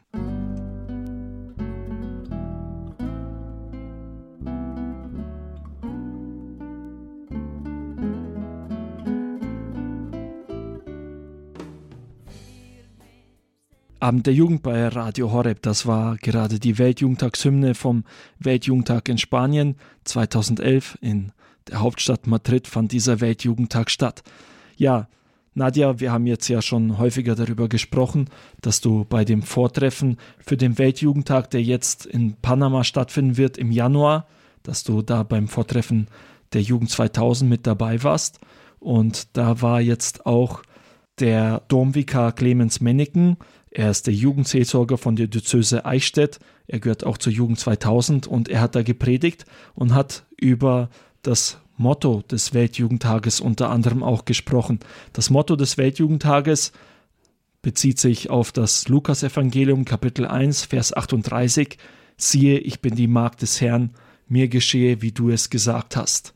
[14.04, 15.62] Abend der Jugend bei Radio Horeb.
[15.62, 18.04] Das war gerade die Weltjugendtagshymne vom
[18.38, 20.98] Weltjugendtag in Spanien 2011.
[21.00, 21.32] In
[21.68, 24.22] der Hauptstadt Madrid fand dieser Weltjugendtag statt.
[24.76, 25.08] Ja,
[25.54, 28.28] Nadja, wir haben jetzt ja schon häufiger darüber gesprochen,
[28.60, 33.72] dass du bei dem Vortreffen für den Weltjugendtag, der jetzt in Panama stattfinden wird im
[33.72, 34.26] Januar,
[34.64, 36.08] dass du da beim Vortreffen
[36.52, 38.38] der Jugend 2000 mit dabei warst.
[38.80, 40.62] Und da war jetzt auch
[41.20, 43.38] der Domvikar Clemens Menneken.
[43.74, 46.38] Er ist der Jugendseelsorger von der Diözese Eichstätt.
[46.68, 50.90] Er gehört auch zur Jugend 2000 und er hat da gepredigt und hat über
[51.22, 54.78] das Motto des Weltjugendtages unter anderem auch gesprochen.
[55.12, 56.70] Das Motto des Weltjugendtages
[57.62, 61.76] bezieht sich auf das Lukasevangelium Kapitel 1 Vers 38
[62.16, 63.90] Siehe, ich bin die Magd des Herrn,
[64.28, 66.34] mir geschehe, wie du es gesagt hast.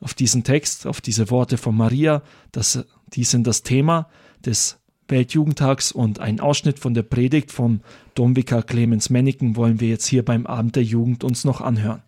[0.00, 4.08] Auf diesen Text, auf diese Worte von Maria, das, die sind das Thema
[4.44, 7.80] des Weltjugendtags und ein Ausschnitt von der Predigt vom
[8.14, 12.02] Domvikar Clemens Menneken wollen wir jetzt hier beim Abend der Jugend uns noch anhören.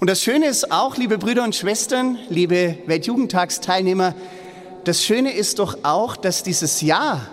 [0.00, 4.14] Und das Schöne ist auch, liebe Brüder und Schwestern, liebe Weltjugendtagsteilnehmer,
[4.84, 7.26] das Schöne ist doch auch, dass dieses Ja,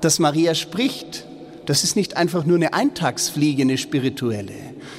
[0.00, 1.26] das Maria spricht,
[1.66, 4.52] das ist nicht einfach nur eine Eintagsfliege, eine spirituelle.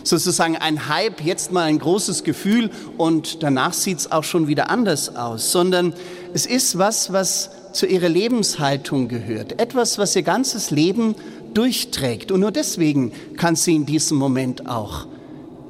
[0.03, 4.69] Sozusagen ein Hype, jetzt mal ein großes Gefühl und danach sieht es auch schon wieder
[4.69, 5.93] anders aus, sondern
[6.33, 9.59] es ist was, was zu ihrer Lebenshaltung gehört.
[9.59, 11.15] Etwas, was ihr ganzes Leben
[11.53, 12.31] durchträgt.
[12.31, 15.07] Und nur deswegen kann sie in diesem Moment auch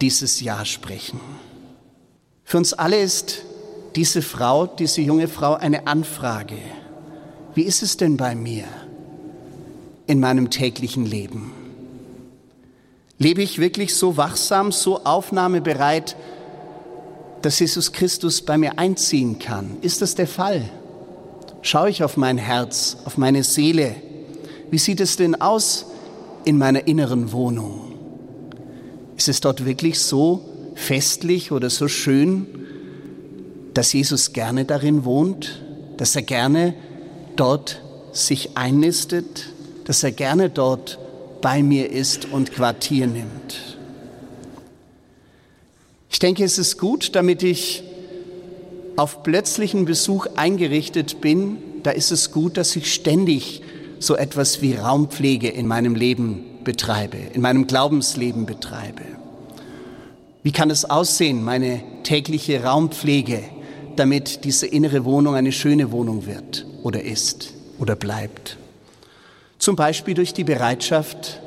[0.02, 1.20] dieses Ja sprechen.
[2.44, 3.44] Für uns alle ist
[3.96, 6.58] diese Frau, diese junge Frau eine Anfrage.
[7.56, 8.65] Wie ist es denn bei mir
[10.06, 11.54] in meinem täglichen Leben?
[13.18, 16.15] Lebe ich wirklich so wachsam, so aufnahmebereit,
[17.41, 19.78] dass Jesus Christus bei mir einziehen kann?
[19.82, 20.70] Ist das der Fall?
[21.65, 23.95] Schaue ich auf mein Herz, auf meine Seele?
[24.69, 25.88] Wie sieht es denn aus
[26.43, 27.93] in meiner inneren Wohnung?
[29.17, 32.45] Ist es dort wirklich so festlich oder so schön,
[33.73, 35.63] dass Jesus gerne darin wohnt,
[35.97, 36.75] dass er gerne
[37.36, 39.47] dort sich einnistet,
[39.86, 40.99] dass er gerne dort
[41.41, 43.80] bei mir ist und Quartier nimmt.
[46.12, 47.84] Ich denke, es ist gut, damit ich
[48.95, 53.62] auf plötzlichen Besuch eingerichtet bin, da ist es gut, dass ich ständig
[53.99, 59.03] so etwas wie Raumpflege in meinem Leben betreibe, in meinem Glaubensleben betreibe.
[60.43, 63.43] Wie kann es aussehen, meine tägliche Raumpflege,
[63.95, 68.58] damit diese innere Wohnung eine schöne Wohnung wird oder ist oder bleibt?
[69.58, 71.41] Zum Beispiel durch die Bereitschaft,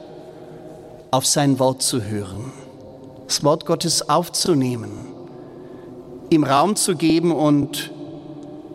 [1.11, 2.53] auf sein Wort zu hören,
[3.27, 4.91] das Wort Gottes aufzunehmen,
[6.31, 7.91] ihm Raum zu geben und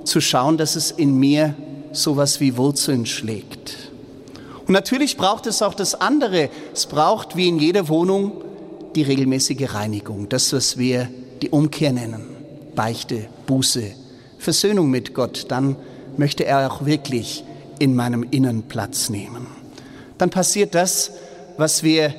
[0.04, 1.56] zu schauen, dass es in mir
[1.92, 3.92] sowas wie Wurzeln schlägt.
[4.68, 6.50] Und natürlich braucht es auch das andere.
[6.74, 8.44] Es braucht, wie in jeder Wohnung,
[8.96, 11.10] die regelmäßige Reinigung, das, was wir
[11.42, 12.26] die Umkehr nennen.
[12.76, 13.92] Beichte, Buße,
[14.38, 15.46] Versöhnung mit Gott.
[15.50, 15.76] Dann
[16.18, 17.44] möchte er auch wirklich
[17.80, 19.48] in meinem Innern Platz nehmen.
[20.18, 21.12] Dann passiert das,
[21.58, 22.14] was wir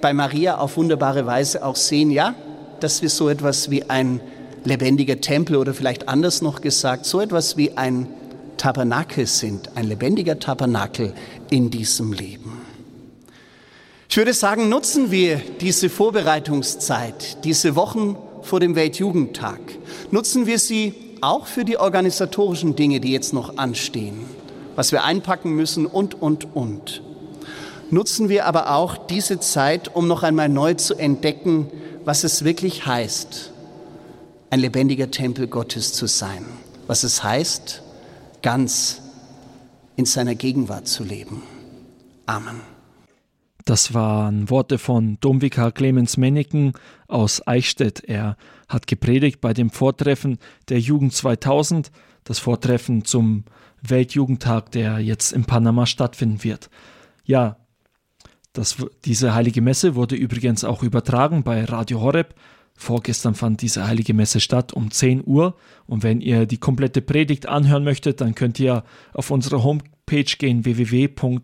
[0.00, 2.34] bei Maria auf wunderbare Weise auch sehen, ja,
[2.80, 4.20] dass wir so etwas wie ein
[4.64, 8.08] lebendiger Tempel oder vielleicht anders noch gesagt, so etwas wie ein
[8.56, 11.12] Tabernakel sind, ein lebendiger Tabernakel
[11.50, 12.60] in diesem Leben.
[14.08, 19.60] Ich würde sagen, nutzen wir diese Vorbereitungszeit, diese Wochen vor dem Weltjugendtag,
[20.10, 24.20] nutzen wir sie auch für die organisatorischen Dinge, die jetzt noch anstehen,
[24.76, 27.02] was wir einpacken müssen und, und, und.
[27.90, 31.68] Nutzen wir aber auch diese Zeit, um noch einmal neu zu entdecken,
[32.04, 33.50] was es wirklich heißt,
[34.50, 36.44] ein lebendiger Tempel Gottes zu sein,
[36.86, 37.82] was es heißt,
[38.42, 39.02] ganz
[39.96, 41.42] in seiner Gegenwart zu leben.
[42.26, 42.60] Amen.
[43.64, 46.74] Das waren Worte von Domvikar Clemens Menneken
[47.08, 48.04] aus Eichstätt.
[48.04, 48.36] Er
[48.68, 51.90] hat gepredigt bei dem Vortreffen der Jugend 2000,
[52.24, 53.44] das Vortreffen zum
[53.80, 56.68] Weltjugendtag, der jetzt in Panama stattfinden wird.
[57.24, 57.56] Ja,
[58.52, 62.34] das, diese heilige Messe wurde übrigens auch übertragen bei Radio Horeb.
[62.76, 65.54] Vorgestern fand diese heilige Messe statt um 10 Uhr.
[65.86, 68.82] Und wenn ihr die komplette Predigt anhören möchtet, dann könnt ihr
[69.12, 71.38] auf unsere Homepage gehen www.horeb.org.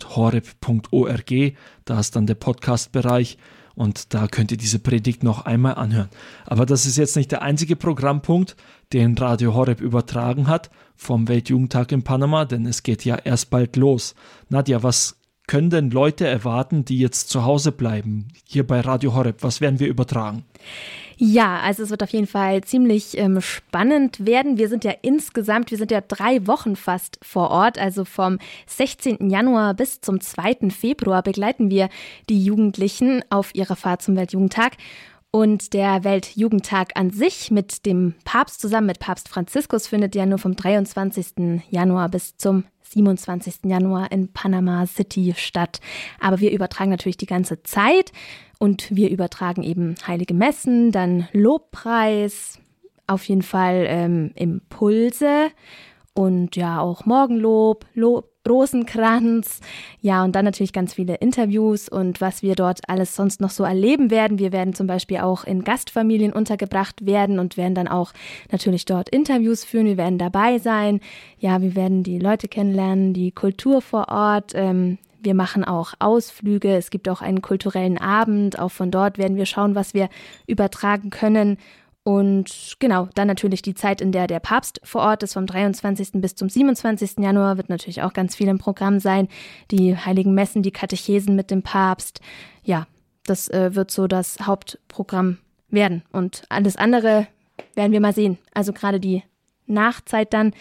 [1.84, 3.38] Da ist dann der Podcast-Bereich
[3.74, 6.08] und da könnt ihr diese Predigt noch einmal anhören.
[6.46, 8.56] Aber das ist jetzt nicht der einzige Programmpunkt,
[8.92, 13.76] den Radio Horeb übertragen hat vom Weltjugendtag in Panama, denn es geht ja erst bald
[13.76, 14.14] los.
[14.48, 15.19] Nadja, was
[15.50, 19.42] können denn Leute erwarten, die jetzt zu Hause bleiben, hier bei Radio Horeb?
[19.42, 20.44] Was werden wir übertragen?
[21.16, 24.58] Ja, also es wird auf jeden Fall ziemlich ähm, spannend werden.
[24.58, 27.78] Wir sind ja insgesamt, wir sind ja drei Wochen fast vor Ort.
[27.78, 29.28] Also vom 16.
[29.28, 30.70] Januar bis zum 2.
[30.70, 31.88] Februar begleiten wir
[32.28, 34.76] die Jugendlichen auf ihrer Fahrt zum Weltjugendtag.
[35.32, 40.38] Und der Weltjugendtag an sich mit dem Papst zusammen, mit Papst Franziskus, findet ja nur
[40.38, 41.62] vom 23.
[41.70, 43.64] Januar bis zum 27.
[43.64, 45.80] Januar in Panama City statt.
[46.18, 48.12] Aber wir übertragen natürlich die ganze Zeit
[48.58, 52.58] und wir übertragen eben heilige Messen, dann Lobpreis,
[53.06, 55.50] auf jeden Fall ähm, Impulse
[56.14, 59.60] und ja auch Morgenlob, Lob, Rosenkranz.
[60.00, 63.64] Ja, und dann natürlich ganz viele Interviews und was wir dort alles sonst noch so
[63.64, 64.38] erleben werden.
[64.38, 68.12] Wir werden zum Beispiel auch in Gastfamilien untergebracht werden und werden dann auch
[68.50, 69.86] natürlich dort Interviews führen.
[69.86, 71.00] Wir werden dabei sein.
[71.38, 74.52] Ja, wir werden die Leute kennenlernen, die Kultur vor Ort.
[74.54, 76.74] Ähm, wir machen auch Ausflüge.
[76.74, 78.58] Es gibt auch einen kulturellen Abend.
[78.58, 80.08] Auch von dort werden wir schauen, was wir
[80.46, 81.58] übertragen können.
[82.10, 86.14] Und genau, dann natürlich die Zeit, in der der Papst vor Ort ist, vom 23.
[86.14, 87.18] bis zum 27.
[87.20, 89.28] Januar, wird natürlich auch ganz viel im Programm sein.
[89.70, 92.20] Die heiligen Messen, die Katechesen mit dem Papst.
[92.64, 92.88] Ja,
[93.26, 96.02] das äh, wird so das Hauptprogramm werden.
[96.10, 97.28] Und alles andere
[97.76, 98.38] werden wir mal sehen.
[98.54, 99.22] Also gerade die
[99.68, 100.52] Nachzeit dann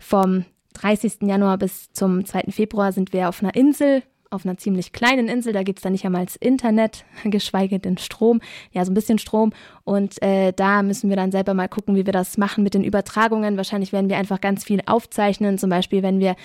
[0.00, 1.22] vom 30.
[1.22, 2.50] Januar bis zum 2.
[2.50, 5.92] Februar sind wir auf einer Insel auf einer ziemlich kleinen Insel, da gibt es dann
[5.92, 8.40] nicht einmal das Internet, geschweige denn Strom,
[8.72, 9.52] ja, so ein bisschen Strom.
[9.84, 12.84] Und äh, da müssen wir dann selber mal gucken, wie wir das machen mit den
[12.84, 13.56] Übertragungen.
[13.56, 16.36] Wahrscheinlich werden wir einfach ganz viel aufzeichnen, zum Beispiel, wenn wir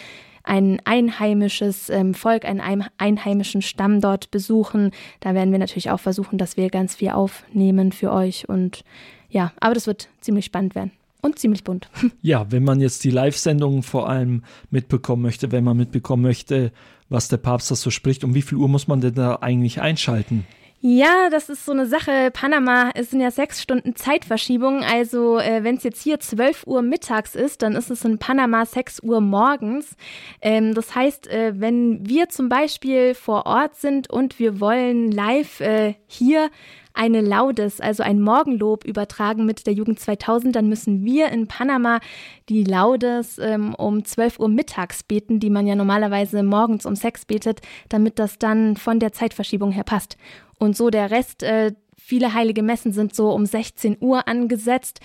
[0.43, 4.91] ein einheimisches ähm, Volk, einen einheimischen Stamm dort besuchen.
[5.19, 8.48] Da werden wir natürlich auch versuchen, dass wir ganz viel aufnehmen für euch.
[8.48, 8.84] Und
[9.30, 11.89] ja, aber das wird ziemlich spannend werden und ziemlich bunt.
[12.21, 16.71] Ja, wenn man jetzt die Live-Sendungen vor allem mitbekommen möchte, wenn man mitbekommen möchte,
[17.10, 19.82] was der Papst da so spricht, um wie viel Uhr muss man denn da eigentlich
[19.82, 20.46] einschalten?
[20.81, 22.29] Ja, das ist so eine Sache.
[22.31, 24.83] Panama, es sind ja sechs Stunden Zeitverschiebung.
[24.83, 28.65] Also, äh, wenn es jetzt hier 12 Uhr mittags ist, dann ist es in Panama
[28.65, 29.95] 6 Uhr morgens.
[30.41, 35.59] Ähm, das heißt, äh, wenn wir zum Beispiel vor Ort sind und wir wollen live
[35.61, 36.51] äh, hier
[36.95, 41.99] eine Laudes, also ein Morgenlob übertragen mit der Jugend 2000, dann müssen wir in Panama
[42.47, 47.25] die Laudes ähm, um 12 Uhr mittags beten, die man ja normalerweise morgens um 6
[47.25, 50.17] betet, damit das dann von der Zeitverschiebung her passt.
[50.60, 55.00] Und so der Rest, äh, viele heilige Messen sind so um 16 Uhr angesetzt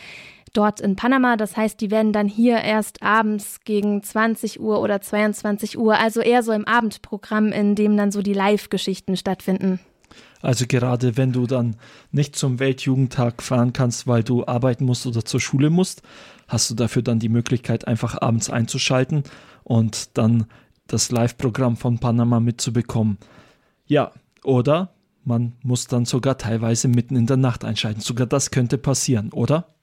[0.52, 1.36] dort in Panama.
[1.36, 6.20] Das heißt, die werden dann hier erst abends gegen 20 Uhr oder 22 Uhr, also
[6.20, 9.80] eher so im Abendprogramm, in dem dann so die Live-Geschichten stattfinden.
[10.42, 11.76] Also gerade wenn du dann
[12.12, 16.02] nicht zum Weltjugendtag fahren kannst, weil du arbeiten musst oder zur Schule musst,
[16.48, 19.22] hast du dafür dann die Möglichkeit, einfach abends einzuschalten
[19.64, 20.46] und dann
[20.86, 23.18] das Live-Programm von Panama mitzubekommen.
[23.86, 28.00] Ja, oder man muss dann sogar teilweise mitten in der Nacht einschalten.
[28.00, 29.74] Sogar das könnte passieren, oder?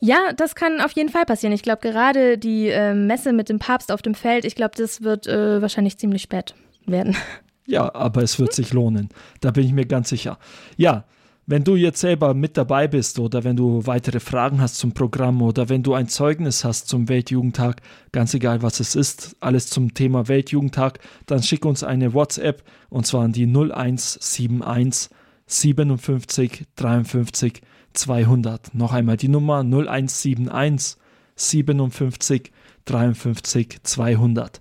[0.00, 1.54] Ja, das kann auf jeden Fall passieren.
[1.54, 5.02] Ich glaube, gerade die äh, Messe mit dem Papst auf dem Feld, ich glaube, das
[5.02, 6.54] wird äh, wahrscheinlich ziemlich spät
[6.86, 7.16] werden.
[7.64, 9.10] Ja, aber es wird sich lohnen.
[9.40, 10.38] Da bin ich mir ganz sicher.
[10.76, 11.04] Ja,
[11.46, 15.42] wenn du jetzt selber mit dabei bist oder wenn du weitere Fragen hast zum Programm
[15.42, 19.92] oder wenn du ein Zeugnis hast zum Weltjugendtag, ganz egal was es ist, alles zum
[19.92, 25.10] Thema Weltjugendtag, dann schick uns eine WhatsApp und zwar an die 0171
[25.46, 28.74] 57 53 200.
[28.74, 30.96] Noch einmal die Nummer 0171
[31.34, 32.52] 57
[32.84, 34.60] 53 200.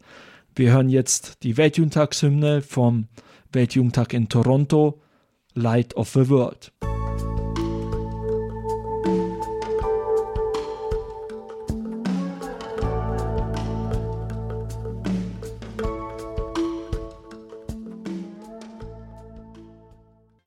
[0.55, 3.07] Wir hören jetzt die Weltjugendtagshymne vom
[3.53, 4.99] Weltjugendtag in Toronto,
[5.53, 6.71] Light of the World.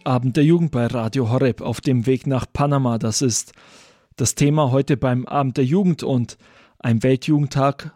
[0.05, 2.99] Abend der Jugend bei Radio Horeb auf dem Weg nach Panama.
[2.99, 3.53] Das ist
[4.17, 6.37] das Thema heute beim Abend der Jugend und
[6.79, 7.93] ein Weltjugendtag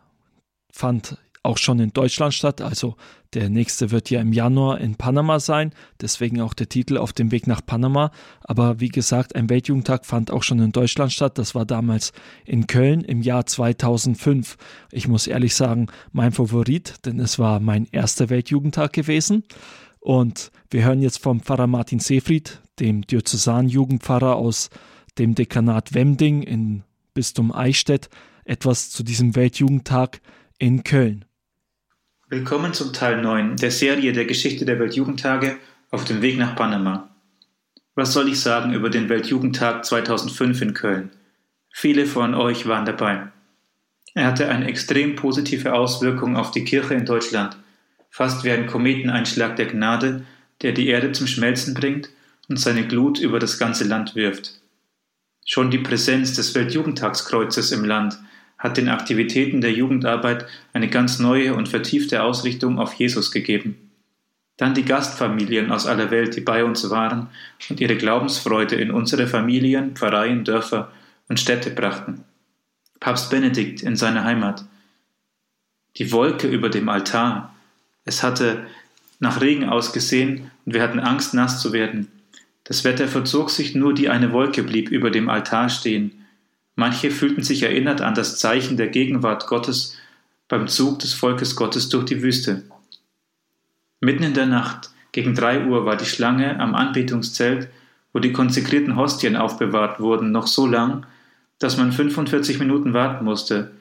[0.73, 2.61] fand auch schon in Deutschland statt.
[2.61, 2.97] Also
[3.35, 7.31] der nächste wird ja im Januar in Panama sein, deswegen auch der Titel auf dem
[7.31, 8.11] Weg nach Panama.
[8.41, 11.39] Aber wie gesagt, ein Weltjugendtag fand auch schon in Deutschland statt.
[11.39, 12.13] Das war damals
[12.45, 14.57] in Köln im Jahr 2005.
[14.91, 19.45] Ich muss ehrlich sagen, mein Favorit, denn es war mein erster Weltjugendtag gewesen.
[20.01, 24.71] Und wir hören jetzt vom Pfarrer Martin Seefried, dem Diözesan-Jugendpfarrer aus
[25.19, 28.09] dem Dekanat Wemding in Bistum Eichstätt,
[28.45, 30.21] etwas zu diesem Weltjugendtag
[30.59, 31.25] in Köln.
[32.31, 35.57] Willkommen zum Teil 9 der Serie der Geschichte der Weltjugendtage
[35.91, 37.09] auf dem Weg nach Panama.
[37.95, 41.11] Was soll ich sagen über den Weltjugendtag 2005 in Köln?
[41.73, 43.29] Viele von euch waren dabei.
[44.13, 47.57] Er hatte eine extrem positive Auswirkung auf die Kirche in Deutschland,
[48.11, 50.27] fast wie ein Kometeneinschlag der Gnade,
[50.61, 52.11] der die Erde zum Schmelzen bringt
[52.51, 54.61] und seine Glut über das ganze Land wirft.
[55.47, 58.19] Schon die Präsenz des Weltjugendtagskreuzes im Land
[58.59, 63.77] hat den Aktivitäten der Jugendarbeit eine ganz neue und vertiefte Ausrichtung auf Jesus gegeben.
[64.57, 67.29] Dann die Gastfamilien aus aller Welt, die bei uns waren
[67.71, 70.91] und ihre Glaubensfreude in unsere Familien, Pfarreien, Dörfer
[71.29, 72.25] und Städte brachten.
[72.99, 74.65] Papst Benedikt in seine Heimat.
[75.97, 77.55] Die Wolke über dem Altar.
[78.05, 78.67] Es hatte
[79.21, 82.09] nach Regen ausgesehen und wir hatten Angst, nass zu werden.
[82.65, 86.18] Das Wetter verzog sich, nur die eine Wolke blieb über dem Altar stehen.
[86.79, 89.97] Manche fühlten sich erinnert an das Zeichen der Gegenwart Gottes
[90.47, 92.63] beim Zug des Volkes Gottes durch die Wüste.
[93.99, 97.69] Mitten in der Nacht, gegen drei Uhr, war die Schlange am Anbetungszelt,
[98.13, 101.05] wo die konsekrierten Hostien aufbewahrt wurden, noch so lang,
[101.59, 103.73] dass man 45 Minuten warten musste,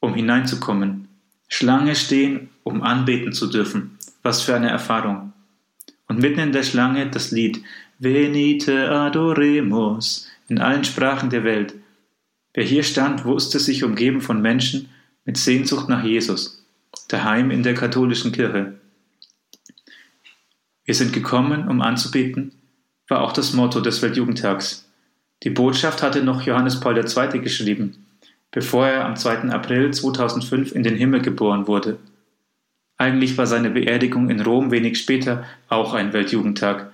[0.00, 1.06] um hineinzukommen.
[1.46, 3.96] Schlange stehen, um anbeten zu dürfen.
[4.24, 5.32] Was für eine Erfahrung.
[6.08, 7.62] Und mitten in der Schlange das Lied
[8.00, 11.74] Venite adoremus in allen Sprachen der Welt.
[12.52, 14.88] Wer hier stand, wusste sich umgeben von Menschen
[15.24, 16.64] mit Sehnsucht nach Jesus,
[17.08, 18.74] daheim in der katholischen Kirche.
[20.84, 22.52] Wir sind gekommen, um anzubeten,
[23.06, 24.88] war auch das Motto des Weltjugendtags.
[25.42, 27.40] Die Botschaft hatte noch Johannes Paul II.
[27.40, 28.06] geschrieben,
[28.50, 29.50] bevor er am 2.
[29.50, 31.98] April 2005 in den Himmel geboren wurde.
[32.96, 36.90] Eigentlich war seine Beerdigung in Rom wenig später auch ein Weltjugendtag,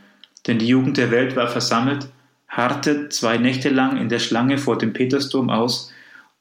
[0.47, 2.07] denn die Jugend der Welt war versammelt,
[2.49, 5.93] harrte zwei Nächte lang in der Schlange vor dem Petersdom aus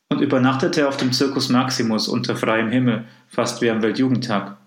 [0.10, 4.58] und übernachtete auf dem Circus Maximus unter freiem Himmel, fast wie am Weltjugendtag.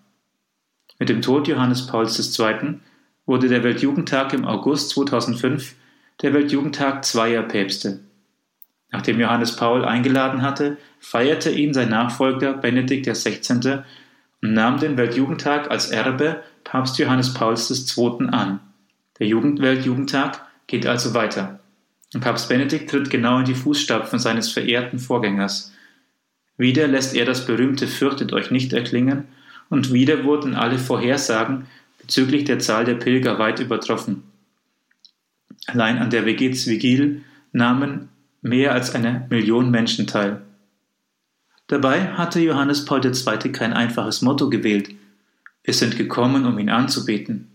[0.99, 2.81] Mit dem Tod Johannes Pauls II.
[3.25, 5.75] wurde der Weltjugendtag im August 2005
[6.23, 8.01] der Weltjugendtag zweier Päpste.
[8.91, 13.83] Nachdem Johannes Paul eingeladen hatte, feierte ihn sein Nachfolger Benedikt XVI.
[14.43, 18.29] und nahm den Weltjugendtag als Erbe Papst Johannes Pauls II.
[18.31, 18.61] an.
[19.21, 21.59] Der Jugendweltjugendtag geht also weiter.
[22.15, 25.73] Und Papst Benedikt tritt genau in die Fußstapfen seines verehrten Vorgängers.
[26.57, 29.25] Wieder lässt er das berühmte Fürchtet euch nicht erklingen
[29.69, 31.67] und wieder wurden alle Vorhersagen
[32.01, 34.23] bezüglich der Zahl der Pilger weit übertroffen.
[35.67, 38.09] Allein an der Vigil nahmen
[38.41, 40.43] mehr als eine Million Menschen teil.
[41.67, 43.53] Dabei hatte Johannes Paul II.
[43.53, 44.91] kein einfaches Motto gewählt.
[45.63, 47.49] Wir sind gekommen, um ihn anzubeten.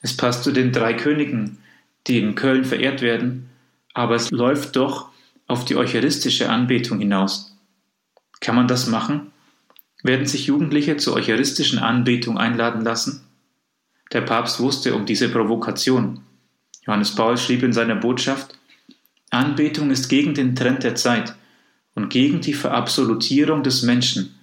[0.00, 1.58] Es passt zu den drei Königen,
[2.06, 3.50] die in Köln verehrt werden,
[3.94, 5.10] aber es läuft doch
[5.46, 7.56] auf die eucharistische Anbetung hinaus.
[8.40, 9.32] Kann man das machen?
[10.02, 13.22] Werden sich Jugendliche zur eucharistischen Anbetung einladen lassen?
[14.12, 16.22] Der Papst wusste um diese Provokation.
[16.86, 18.58] Johannes Paul schrieb in seiner Botschaft,
[19.30, 21.34] Anbetung ist gegen den Trend der Zeit
[21.94, 24.34] und gegen die Verabsolutierung des Menschen,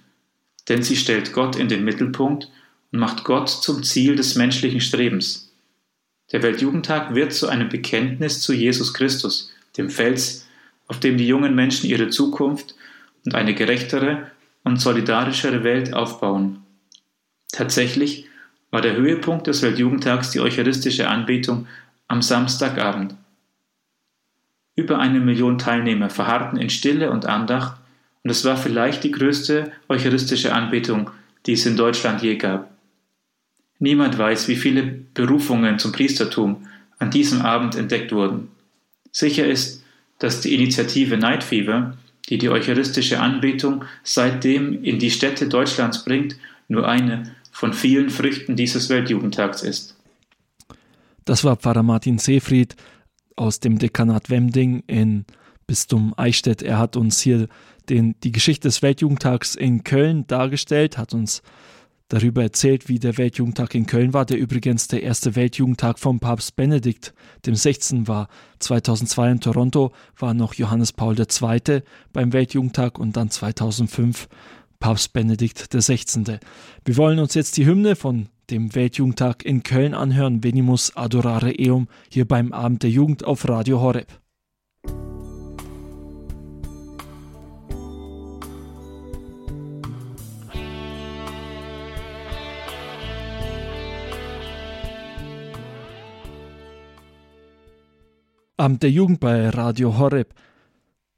[0.68, 2.50] denn sie stellt Gott in den Mittelpunkt
[2.92, 5.47] und macht Gott zum Ziel des menschlichen Strebens.
[6.32, 10.46] Der Weltjugendtag wird zu einem Bekenntnis zu Jesus Christus, dem Fels,
[10.86, 12.74] auf dem die jungen Menschen ihre Zukunft
[13.24, 14.30] und eine gerechtere
[14.64, 16.62] und solidarischere Welt aufbauen.
[17.52, 18.26] Tatsächlich
[18.70, 21.66] war der Höhepunkt des Weltjugendtags die eucharistische Anbetung
[22.08, 23.14] am Samstagabend.
[24.76, 27.80] Über eine Million Teilnehmer verharrten in Stille und Andacht
[28.22, 31.10] und es war vielleicht die größte eucharistische Anbetung,
[31.46, 32.70] die es in Deutschland je gab.
[33.78, 36.66] Niemand weiß, wie viele Berufungen zum Priestertum
[36.98, 38.48] an diesem Abend entdeckt wurden.
[39.12, 39.84] Sicher ist,
[40.18, 41.96] dass die Initiative Night Fever
[42.28, 46.36] die die eucharistische Anbetung seitdem in die Städte Deutschlands bringt,
[46.68, 49.96] nur eine von vielen Früchten dieses Weltjugendtags ist.
[51.24, 52.76] Das war Pfarrer Martin Seefried
[53.36, 55.24] aus dem Dekanat Wemding in
[55.66, 56.62] Bistum Eichstätt.
[56.62, 57.48] Er hat uns hier
[57.88, 61.42] den, die Geschichte des Weltjugendtags in Köln dargestellt, hat uns
[62.08, 66.56] darüber erzählt, wie der Weltjugendtag in Köln war, der übrigens der erste Weltjugendtag vom Papst
[66.56, 67.14] Benedikt
[67.46, 68.08] dem 16.
[68.08, 68.28] war.
[68.58, 71.82] 2002 in Toronto war noch Johannes Paul II.
[72.12, 74.28] beim Weltjugendtag und dann 2005
[74.80, 76.38] Papst Benedikt XVI.
[76.84, 81.88] Wir wollen uns jetzt die Hymne von dem Weltjugendtag in Köln anhören, Venimus Adorare Eum,
[82.08, 84.08] hier beim Abend der Jugend auf Radio Horeb.
[98.58, 100.34] Abend der Jugend bei Radio Horeb.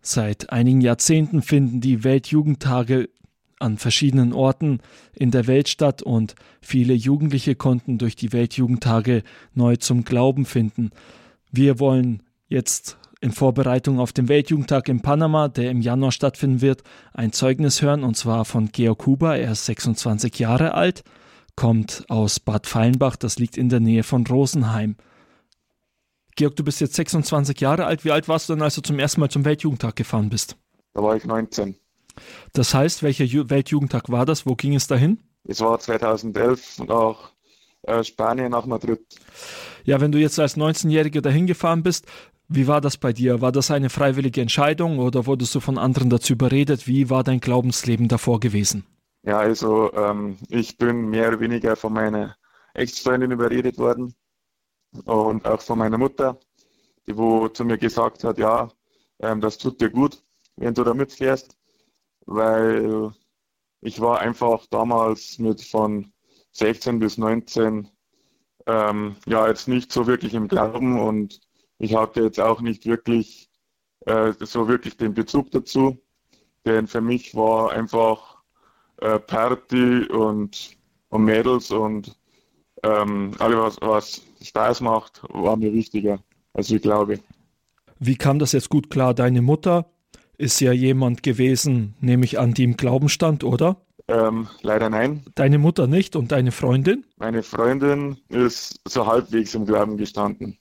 [0.02, 3.08] Seit einigen Jahrzehnten finden die Weltjugendtage
[3.58, 4.80] an verschiedenen Orten
[5.14, 9.22] in der Welt statt und viele Jugendliche konnten durch die Weltjugendtage
[9.54, 10.90] neu zum Glauben finden.
[11.50, 16.82] Wir wollen jetzt in Vorbereitung auf den Weltjugendtag in Panama, der im Januar stattfinden wird,
[17.14, 19.38] ein Zeugnis hören und zwar von Georg Huber.
[19.38, 21.04] Er ist 26 Jahre alt,
[21.56, 24.96] kommt aus Bad Feilenbach, das liegt in der Nähe von Rosenheim.
[26.40, 28.06] Georg, du bist jetzt 26 Jahre alt.
[28.06, 30.56] Wie alt warst du dann, als du zum ersten Mal zum Weltjugendtag gefahren bist?
[30.94, 31.76] Da war ich 19.
[32.54, 34.46] Das heißt, welcher Weltjugendtag war das?
[34.46, 35.18] Wo ging es dahin?
[35.44, 37.32] Es war 2011 nach
[37.82, 39.00] äh, Spanien, nach Madrid.
[39.84, 42.06] Ja, wenn du jetzt als 19-Jähriger dahin gefahren bist,
[42.48, 43.42] wie war das bei dir?
[43.42, 46.86] War das eine freiwillige Entscheidung oder wurdest du von anderen dazu überredet?
[46.86, 48.86] Wie war dein Glaubensleben davor gewesen?
[49.24, 52.34] Ja, also ähm, ich bin mehr oder weniger von meiner
[52.72, 54.14] Ex-Freundin überredet worden
[55.04, 56.38] und auch von meiner Mutter,
[57.06, 58.68] die wo zu mir gesagt hat, ja,
[59.20, 60.22] ähm, das tut dir gut,
[60.56, 61.56] wenn du da mitfährst,
[62.26, 63.12] weil
[63.80, 66.12] ich war einfach damals mit von
[66.52, 67.88] 16 bis 19
[68.66, 71.40] ähm, ja jetzt nicht so wirklich im Glauben und
[71.78, 73.50] ich hatte jetzt auch nicht wirklich
[74.06, 75.98] äh, so wirklich den Bezug dazu,
[76.66, 78.42] denn für mich war einfach
[78.98, 80.76] äh, Party und,
[81.08, 82.16] und Mädels und
[82.82, 86.20] ähm, alles, was, was Spaß macht, war mir wichtiger,
[86.52, 87.20] als ich glaube.
[87.98, 89.14] Wie kam das jetzt gut klar?
[89.14, 89.90] Deine Mutter
[90.38, 93.76] ist ja jemand gewesen, nehme ich an, die im Glauben stand, oder?
[94.08, 95.22] Ähm, leider nein.
[95.34, 97.04] Deine Mutter nicht und deine Freundin?
[97.18, 100.58] Meine Freundin ist so halbwegs im Glauben gestanden.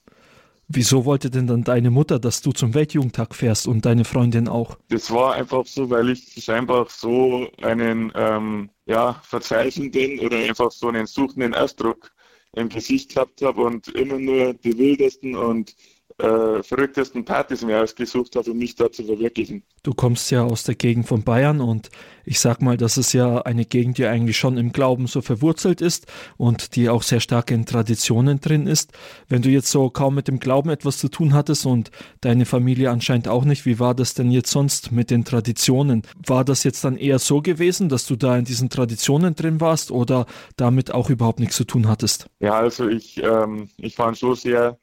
[0.71, 4.77] Wieso wollte denn dann deine Mutter, dass du zum Weltjugendtag fährst und deine Freundin auch?
[4.89, 10.89] Das war einfach so, weil ich scheinbar so einen ähm, ja, verzweifelnden oder einfach so
[10.89, 12.11] einen suchenden Ausdruck
[12.55, 15.75] im Gesicht gehabt habe und immer nur die wildesten und
[16.19, 19.63] äh, verrücktesten Partys mir ausgesucht habe, um mich da zu verwirklichen.
[19.83, 21.89] Du kommst ja aus der Gegend von Bayern und
[22.25, 25.81] ich sag mal, das ist ja eine Gegend, die eigentlich schon im Glauben so verwurzelt
[25.81, 26.05] ist
[26.37, 28.91] und die auch sehr stark in Traditionen drin ist.
[29.29, 31.89] Wenn du jetzt so kaum mit dem Glauben etwas zu tun hattest und
[32.21, 36.03] deine Familie anscheinend auch nicht, wie war das denn jetzt sonst mit den Traditionen?
[36.27, 39.89] War das jetzt dann eher so gewesen, dass du da in diesen Traditionen drin warst
[39.89, 40.25] oder
[40.57, 42.27] damit auch überhaupt nichts zu tun hattest?
[42.41, 44.77] Ja, also ich, ähm, ich war schon sehr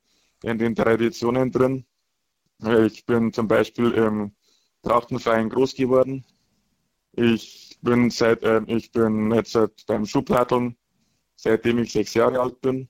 [0.46, 1.84] in den Traditionen drin.
[2.86, 4.32] Ich bin zum Beispiel im
[4.82, 6.24] Trachtenverein groß geworden.
[7.12, 10.76] Ich bin seit äh, ich bin jetzt seit beim Schubladeln,
[11.34, 12.88] seitdem ich sechs Jahre alt bin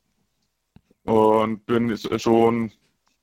[1.05, 2.73] und bin schon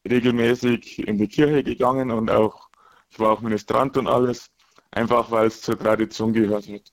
[0.09, 2.69] regelmäßig in die Kirche gegangen und auch
[3.09, 4.49] ich war auch Ministrant und alles,
[4.91, 6.91] einfach weil es zur Tradition gehört hat.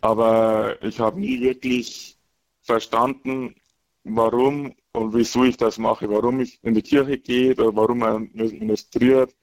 [0.00, 2.18] Aber ich habe nie wirklich
[2.62, 3.54] verstanden,
[4.04, 8.30] warum und wieso ich das mache, warum ich in die Kirche gehe oder warum man
[8.32, 9.34] ministriert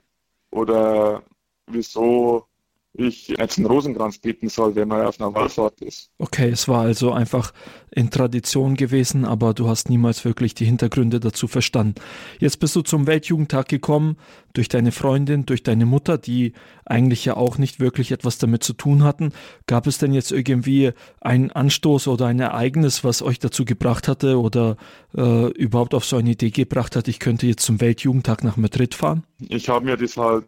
[0.51, 1.23] oder
[1.67, 2.47] wieso
[2.93, 6.11] ich jetzt einen Rosenkranz bieten soll, wenn man auf einer Wallfahrt ist.
[6.17, 7.53] Okay, es war also einfach
[7.89, 11.95] in Tradition gewesen, aber du hast niemals wirklich die Hintergründe dazu verstanden.
[12.39, 14.17] Jetzt bist du zum Weltjugendtag gekommen,
[14.53, 16.53] durch deine Freundin, durch deine Mutter, die
[16.85, 19.31] eigentlich ja auch nicht wirklich etwas damit zu tun hatten.
[19.67, 24.39] Gab es denn jetzt irgendwie einen Anstoß oder ein Ereignis, was euch dazu gebracht hatte
[24.39, 24.75] oder
[25.15, 28.95] äh, überhaupt auf so eine Idee gebracht hat, ich könnte jetzt zum Weltjugendtag nach Madrid
[28.95, 29.23] fahren?
[29.47, 30.45] Ich habe mir das halt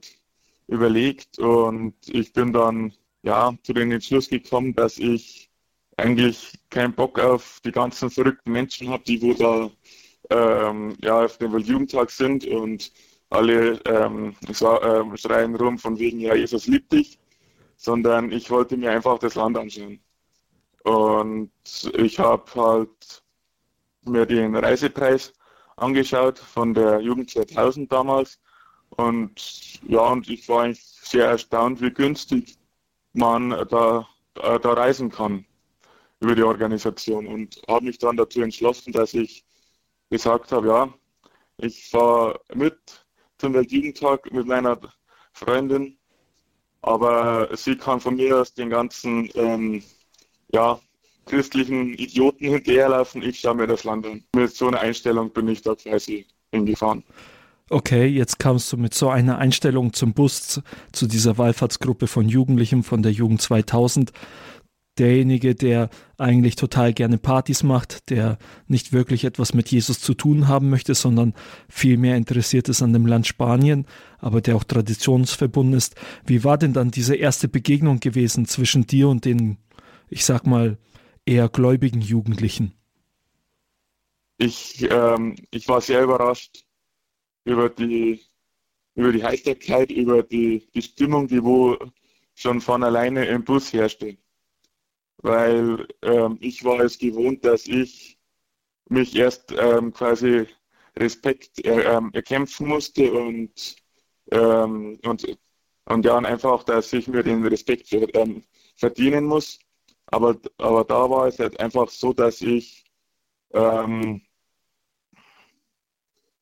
[0.74, 5.50] überlegt und ich bin dann ja zu dem Entschluss gekommen, dass ich
[5.98, 9.72] eigentlich keinen Bock auf die ganzen verrückten Menschen habe, die wo da
[10.30, 12.92] ähm, ja, auf dem Weltjugendtag sind und
[13.30, 17.20] alle ähm, so, ähm, schreien rum von wegen, ja, Jesus liebt dich,
[17.78, 20.00] sondern ich wollte mir einfach das Land anschauen.
[20.84, 21.52] Und
[21.98, 23.24] ich habe halt
[24.06, 25.34] mir den Reisepreis
[25.78, 28.40] angeschaut von der Jugend 2000 damals
[28.98, 32.56] und ja, und ich war eigentlich sehr erstaunt, wie günstig
[33.14, 35.46] man da, da, reisen kann
[36.20, 37.28] über die Organisation.
[37.28, 39.46] Und habe mich dann dazu entschlossen, dass ich
[40.10, 40.94] gesagt habe, ja,
[41.58, 42.78] ich fahre mit
[43.38, 44.80] zum Weltjugendtag mit meiner
[45.34, 45.98] Freundin,
[46.82, 49.84] aber sie kann von mir aus den ganzen ähm,
[50.52, 50.80] ja,
[51.26, 54.24] christlichen Idioten hinterherlaufen, ich schaue mir das Land an.
[54.36, 57.04] Mit so einer Einstellung bin ich da quasi hingefahren
[57.70, 60.62] okay, jetzt kamst du mit so einer Einstellung zum Bus,
[60.92, 64.12] zu dieser Wallfahrtsgruppe von Jugendlichen von der Jugend 2000.
[65.00, 65.90] Derjenige, der
[66.20, 68.38] eigentlich total gerne Partys macht, der
[68.68, 71.34] nicht wirklich etwas mit Jesus zu tun haben möchte, sondern
[71.68, 73.88] viel mehr interessiert ist an dem Land Spanien,
[74.20, 75.96] aber der auch traditionsverbunden ist.
[76.26, 79.58] Wie war denn dann diese erste Begegnung gewesen zwischen dir und den,
[80.10, 80.78] ich sag mal,
[81.26, 82.74] eher gläubigen Jugendlichen?
[84.38, 86.66] Ich, ähm, ich war sehr überrascht,
[87.46, 88.22] über die,
[88.96, 91.78] über die Heiterkeit, über die, die Stimmung, die wo
[92.36, 94.18] schon von alleine im Bus herrschte.
[95.18, 98.20] Weil ähm, ich war es gewohnt, dass ich
[98.90, 100.48] mich erst ähm, quasi
[100.98, 103.76] Respekt er, ähm, erkämpfen musste und,
[104.32, 105.38] ähm, und,
[105.86, 108.44] und ja, und einfach, dass ich mir den Respekt ähm,
[108.76, 109.60] verdienen muss.
[110.08, 112.84] Aber, aber da war es halt einfach so, dass ich
[113.54, 114.22] ähm,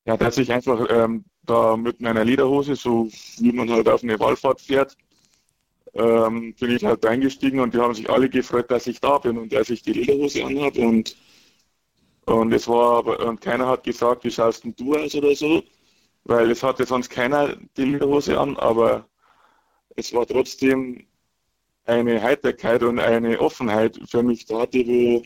[0.04, 4.18] ja, dass ich einfach ähm, da mit meiner Lederhose, so wie man halt auf eine
[4.18, 4.96] Wallfahrt fährt,
[5.94, 9.38] ähm, bin ich halt eingestiegen und die haben sich alle gefreut, dass ich da bin
[9.38, 11.16] und dass ich die Lederhose anhabe und
[12.24, 15.62] und es war und keiner hat gesagt, wie schaust denn du aus oder so,
[16.24, 19.08] weil es hatte sonst keiner die Lederhose an, aber
[19.96, 21.06] es war trotzdem
[21.84, 25.22] eine Heiterkeit und eine Offenheit für mich da, die, wo,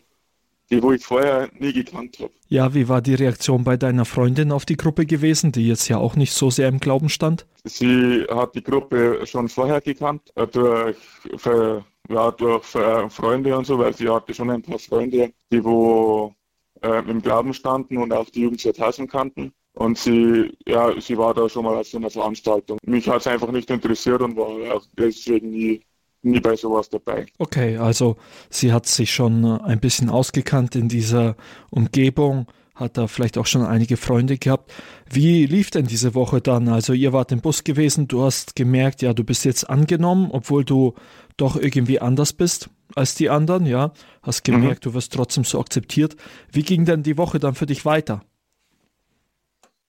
[0.70, 2.32] die wo ich vorher nie gekannt habe.
[2.48, 5.98] Ja, wie war die Reaktion bei deiner Freundin auf die Gruppe gewesen, die jetzt ja
[5.98, 7.46] auch nicht so sehr im Glauben stand?
[7.64, 10.96] Sie hat die Gruppe schon vorher gekannt, äh, durch,
[11.36, 16.34] für, ja, durch Freunde und so, weil sie hatte schon ein paar Freunde, die wo
[16.82, 19.52] äh, im Glauben standen und auch die Jugend 2000 kannten.
[19.74, 22.78] Und sie, ja, sie war da schon mal auf so einer Veranstaltung.
[22.86, 25.82] Mich hat es einfach nicht interessiert und war auch deswegen nie,
[26.26, 27.26] nie bei sowas dabei.
[27.38, 28.16] Okay, also
[28.50, 31.36] sie hat sich schon ein bisschen ausgekannt in dieser
[31.70, 34.72] Umgebung, hat da vielleicht auch schon einige Freunde gehabt.
[35.10, 36.68] Wie lief denn diese Woche dann?
[36.68, 40.64] Also ihr wart im Bus gewesen, du hast gemerkt, ja, du bist jetzt angenommen, obwohl
[40.64, 40.94] du
[41.36, 43.92] doch irgendwie anders bist als die anderen, ja.
[44.22, 44.90] Hast gemerkt, mhm.
[44.90, 46.16] du wirst trotzdem so akzeptiert.
[46.52, 48.22] Wie ging denn die Woche dann für dich weiter?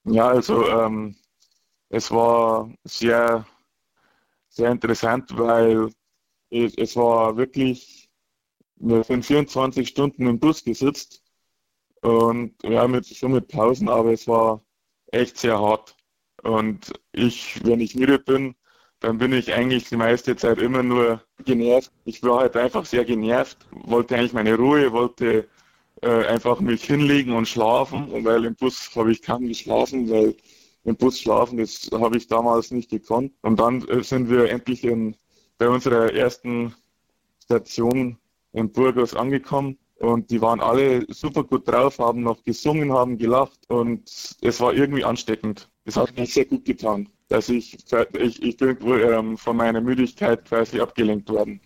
[0.05, 1.15] Ja, also ähm,
[1.89, 3.45] es war sehr,
[4.49, 5.89] sehr interessant, weil
[6.50, 8.10] es, war wirklich,
[8.76, 11.24] wir sind 24 Stunden im Bus gesitzt
[12.02, 14.64] und ja, mit, schon mit Pausen, aber es war
[15.12, 15.95] echt sehr hart.
[16.43, 18.56] Und ich, wenn ich müde bin,
[19.00, 21.91] dann bin ich eigentlich die meiste Zeit immer nur genervt.
[22.06, 25.48] Ich war halt einfach sehr genervt, wollte eigentlich meine Ruhe, wollte
[26.02, 30.36] äh, einfach mich hinlegen und schlafen, weil im Bus habe ich kaum geschlafen, weil
[30.84, 33.34] im Bus schlafen, das habe ich damals nicht gekonnt.
[33.41, 35.16] Und dann äh, sind wir endlich in,
[35.58, 36.74] bei unserer ersten
[37.43, 38.18] Station
[38.53, 43.60] in Burgos angekommen und die waren alle super gut drauf, haben noch gesungen, haben gelacht
[43.68, 44.03] und
[44.41, 45.70] es war irgendwie ansteckend.
[45.86, 47.78] Es hat mir sehr gut getan, dass ich,
[48.20, 51.60] ich, ich bin ähm, von meiner Müdigkeit quasi abgelenkt worden.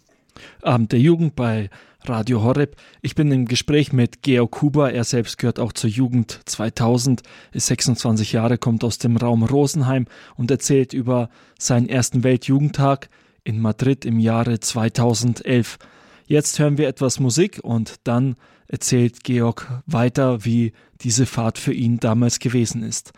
[0.61, 1.69] Abend der Jugend bei
[2.03, 2.77] Radio Horeb.
[3.01, 4.91] Ich bin im Gespräch mit Georg Huber.
[4.91, 7.21] Er selbst gehört auch zur Jugend 2000,
[7.51, 11.29] ist 26 Jahre, kommt aus dem Raum Rosenheim und erzählt über
[11.59, 13.09] seinen ersten Weltjugendtag
[13.43, 15.77] in Madrid im Jahre 2011.
[16.25, 18.35] Jetzt hören wir etwas Musik und dann
[18.67, 23.11] erzählt Georg weiter, wie diese Fahrt für ihn damals gewesen ist.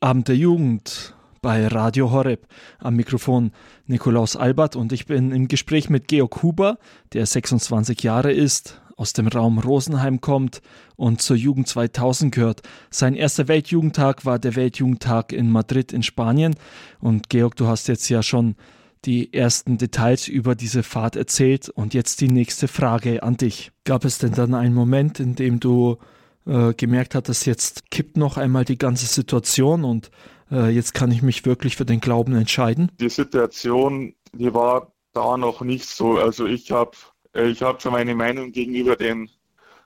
[0.00, 2.46] Abend der Jugend bei Radio Horeb.
[2.78, 3.50] Am Mikrofon
[3.86, 6.78] Nikolaus Albert und ich bin im Gespräch mit Georg Huber,
[7.12, 10.62] der 26 Jahre ist, aus dem Raum Rosenheim kommt
[10.96, 12.62] und zur Jugend 2000 gehört.
[12.90, 16.54] Sein erster Weltjugendtag war der Weltjugendtag in Madrid in Spanien.
[17.00, 18.54] Und Georg, du hast jetzt ja schon
[19.04, 23.72] die ersten Details über diese Fahrt erzählt und jetzt die nächste Frage an dich.
[23.84, 25.98] Gab es denn dann einen Moment, in dem du
[26.46, 30.12] äh, gemerkt hat, dass jetzt kippt noch einmal die ganze Situation und
[30.52, 32.92] äh, jetzt kann ich mich wirklich für den Glauben entscheiden?
[33.00, 36.18] Die Situation, die war da noch nicht so.
[36.18, 36.92] Also ich habe
[37.34, 39.30] äh, ich hab schon meine Meinung gegenüber den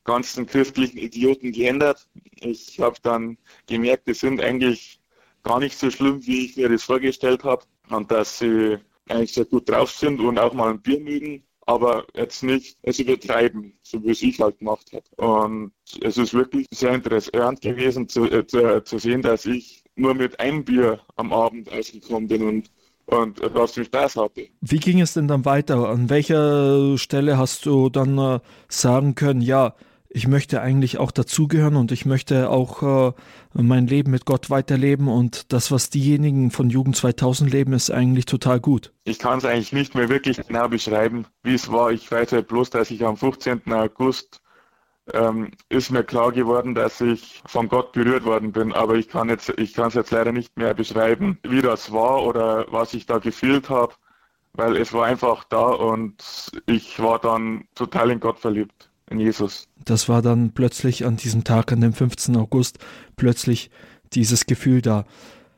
[0.05, 2.07] ganzen christlichen Idioten geändert.
[2.41, 5.01] Ich habe dann gemerkt, die sind eigentlich
[5.43, 9.45] gar nicht so schlimm, wie ich mir das vorgestellt habe und dass sie eigentlich sehr
[9.45, 14.03] gut drauf sind und auch mal ein Bier mögen aber jetzt nicht es übertreiben, so
[14.05, 15.05] wie es ich halt gemacht habe.
[15.17, 20.15] Und es ist wirklich sehr interessant gewesen zu, äh, zu, zu, sehen, dass ich nur
[20.15, 22.71] mit einem Bier am Abend ausgekommen bin und
[23.07, 24.49] und trotzdem Spaß hatte.
[24.61, 25.89] Wie ging es denn dann weiter?
[25.89, 29.75] An welcher Stelle hast du dann äh, sagen können, ja,
[30.09, 33.13] ich möchte eigentlich auch dazugehören und ich möchte auch äh,
[33.53, 38.25] mein Leben mit Gott weiterleben und das, was diejenigen von Jugend 2000 leben, ist eigentlich
[38.25, 38.93] total gut.
[39.05, 41.93] Ich kann es eigentlich nicht mehr wirklich genau beschreiben, wie es war.
[41.93, 43.61] Ich weiß halt bloß, dass ich am 15.
[43.73, 44.41] August
[45.13, 49.29] ähm, ist mir klar geworden, dass ich von Gott berührt worden bin, aber ich kann
[49.29, 53.07] jetzt, ich kann es jetzt leider nicht mehr beschreiben, wie das war oder was ich
[53.07, 53.95] da gefühlt habe,
[54.55, 59.69] weil es war einfach da und ich war dann total in Gott verliebt in Jesus.
[59.85, 62.37] Das war dann plötzlich an diesem Tag, an dem 15.
[62.37, 62.79] August,
[63.15, 63.71] plötzlich
[64.13, 65.05] dieses Gefühl da.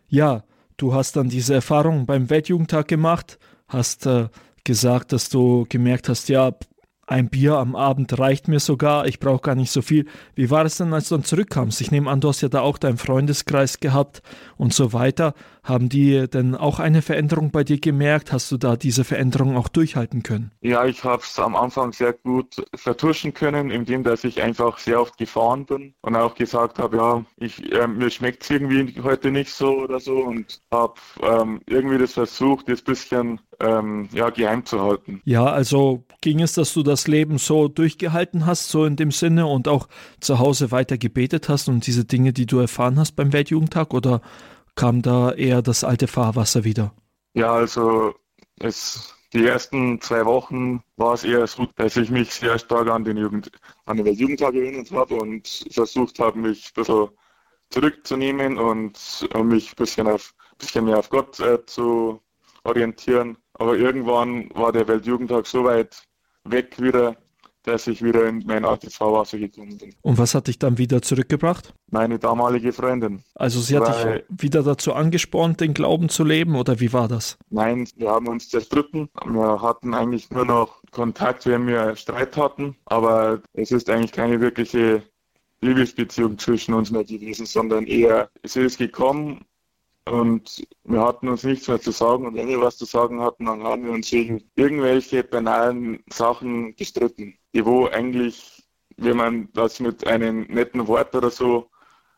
[0.09, 0.45] Ja,
[0.77, 3.39] du hast dann diese Erfahrung beim Weltjugendtag gemacht,
[3.69, 4.29] hast äh,
[4.65, 6.53] gesagt, dass du gemerkt hast, ja,
[7.09, 10.07] ein Bier am Abend reicht mir sogar, ich brauche gar nicht so viel.
[10.35, 11.81] Wie war es denn, als du dann zurückkamst?
[11.81, 14.23] Ich nehme an, du hast ja da auch deinen Freundeskreis gehabt
[14.59, 15.33] und so weiter.
[15.63, 18.31] Haben die denn auch eine Veränderung bei dir gemerkt?
[18.31, 20.51] Hast du da diese Veränderung auch durchhalten können?
[20.61, 25.01] Ja, ich habe es am Anfang sehr gut vertuschen können, indem dass ich einfach sehr
[25.01, 29.31] oft gefahren bin und auch gesagt habe, ja, ich, äh, mir schmeckt es irgendwie heute
[29.31, 34.65] nicht so oder so und habe ähm, irgendwie das versucht, ein bisschen ähm, ja, geheim
[34.65, 35.21] zu halten.
[35.25, 39.47] Ja, also ging es, dass du das Leben so durchgehalten hast, so in dem Sinne
[39.47, 39.89] und auch
[40.21, 44.21] zu Hause weiter gebetet hast und diese Dinge, die du erfahren hast beim Weltjugendtag oder
[44.75, 46.93] kam da eher das alte Fahrwasser wieder?
[47.35, 48.15] Ja, also
[48.61, 53.05] es, die ersten zwei Wochen war es eher so, dass ich mich sehr stark an
[53.05, 53.51] den, Jugend,
[53.87, 57.09] an den Weltjugendtag erinnert habe und versucht habe, mich ein bisschen
[57.71, 62.21] zurückzunehmen und mich ein bisschen, auf, bisschen mehr auf Gott äh, zu
[62.65, 63.37] orientieren.
[63.59, 66.03] Aber irgendwann war der Weltjugendtag so weit
[66.45, 67.17] weg wieder,
[67.65, 69.95] dass ich wieder in mein altes Fahrwasser gekommen bin.
[70.01, 71.75] Und was hat dich dann wieder zurückgebracht?
[71.91, 73.23] Meine damalige Freundin.
[73.35, 77.09] Also sie hat Weil, dich wieder dazu angespornt, den Glauben zu leben oder wie war
[77.09, 77.37] das?
[77.51, 79.11] Nein, wir haben uns zerstritten.
[79.27, 84.41] Wir hatten eigentlich nur noch Kontakt, wenn wir Streit hatten, aber es ist eigentlich keine
[84.41, 85.03] wirkliche
[85.61, 89.45] Liebesbeziehung zwischen uns mehr gewesen, sondern eher, sie ist gekommen
[90.11, 92.27] und wir hatten uns nichts mehr zu sagen.
[92.27, 96.75] Und wenn wir was zu sagen hatten, dann haben wir uns wegen irgendwelche banalen Sachen
[96.77, 98.65] gestritten, die wo eigentlich,
[98.97, 101.71] wenn man das mit einem netten Wort oder so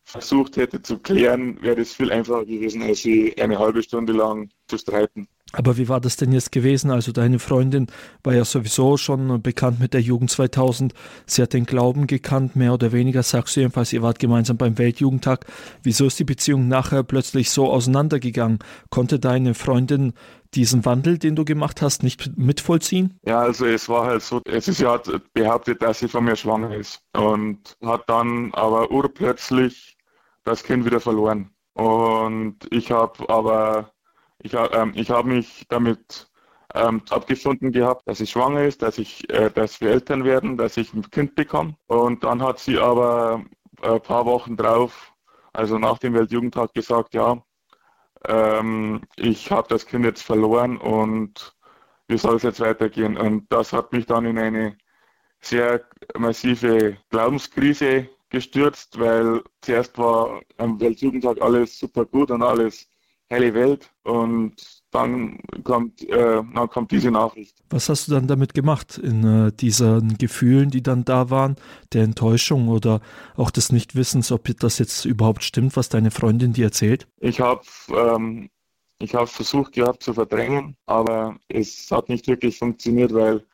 [0.05, 4.51] versucht hätte zu klären, wäre es viel einfacher gewesen, als sie eine halbe Stunde lang
[4.67, 5.29] zu streiten.
[5.53, 6.91] Aber wie war das denn jetzt gewesen?
[6.91, 7.89] Also deine Freundin
[8.23, 10.95] war ja sowieso schon bekannt mit der Jugend 2000.
[11.27, 14.79] Sie hat den Glauben gekannt, mehr oder weniger, sagst du jedenfalls, ihr wart gemeinsam beim
[14.79, 15.47] Weltjugendtag.
[15.83, 18.61] Wieso ist die Beziehung nachher plötzlich so auseinandergegangen?
[18.91, 20.13] Konnte deine Freundin
[20.55, 23.19] diesen Wandel, den du gemacht hast, nicht mitvollziehen?
[23.25, 25.01] Ja, also es war halt so, es ist ja
[25.33, 29.97] behauptet, dass sie von mir schwanger ist und hat dann aber urplötzlich
[30.45, 31.51] das Kind wieder verloren.
[31.75, 33.93] Und ich habe aber
[34.43, 36.31] ich, ähm, ich habe mich damit
[36.75, 40.77] ähm, abgefunden gehabt, dass sie schwanger ist, dass ich, äh, dass wir Eltern werden, dass
[40.77, 41.77] ich ein Kind bekomme.
[41.87, 43.45] Und dann hat sie aber
[43.83, 45.13] ein äh, paar Wochen drauf,
[45.53, 47.43] also nach dem Weltjugendtag, gesagt, ja,
[48.27, 51.57] ähm, ich habe das Kind jetzt verloren und
[52.09, 53.17] wie soll es jetzt weitergehen?
[53.17, 54.77] Und das hat mich dann in eine
[55.41, 55.85] sehr
[56.19, 62.90] massive Glaubenskrise gestürzt, weil zuerst war am Weltjugendtag alles super gut und alles
[63.31, 64.55] helle Welt und
[64.91, 67.57] dann kommt, äh, dann kommt diese Nachricht.
[67.71, 71.55] Was hast du dann damit gemacht in äh, diesen Gefühlen, die dann da waren,
[71.93, 73.01] der Enttäuschung oder
[73.37, 77.07] auch des Nichtwissens, ob das jetzt überhaupt stimmt, was deine Freundin dir erzählt?
[77.21, 77.63] Ich habe
[77.97, 78.51] ähm,
[78.99, 83.47] ich habe versucht gehabt zu verdrängen, aber es hat nicht wirklich funktioniert, weil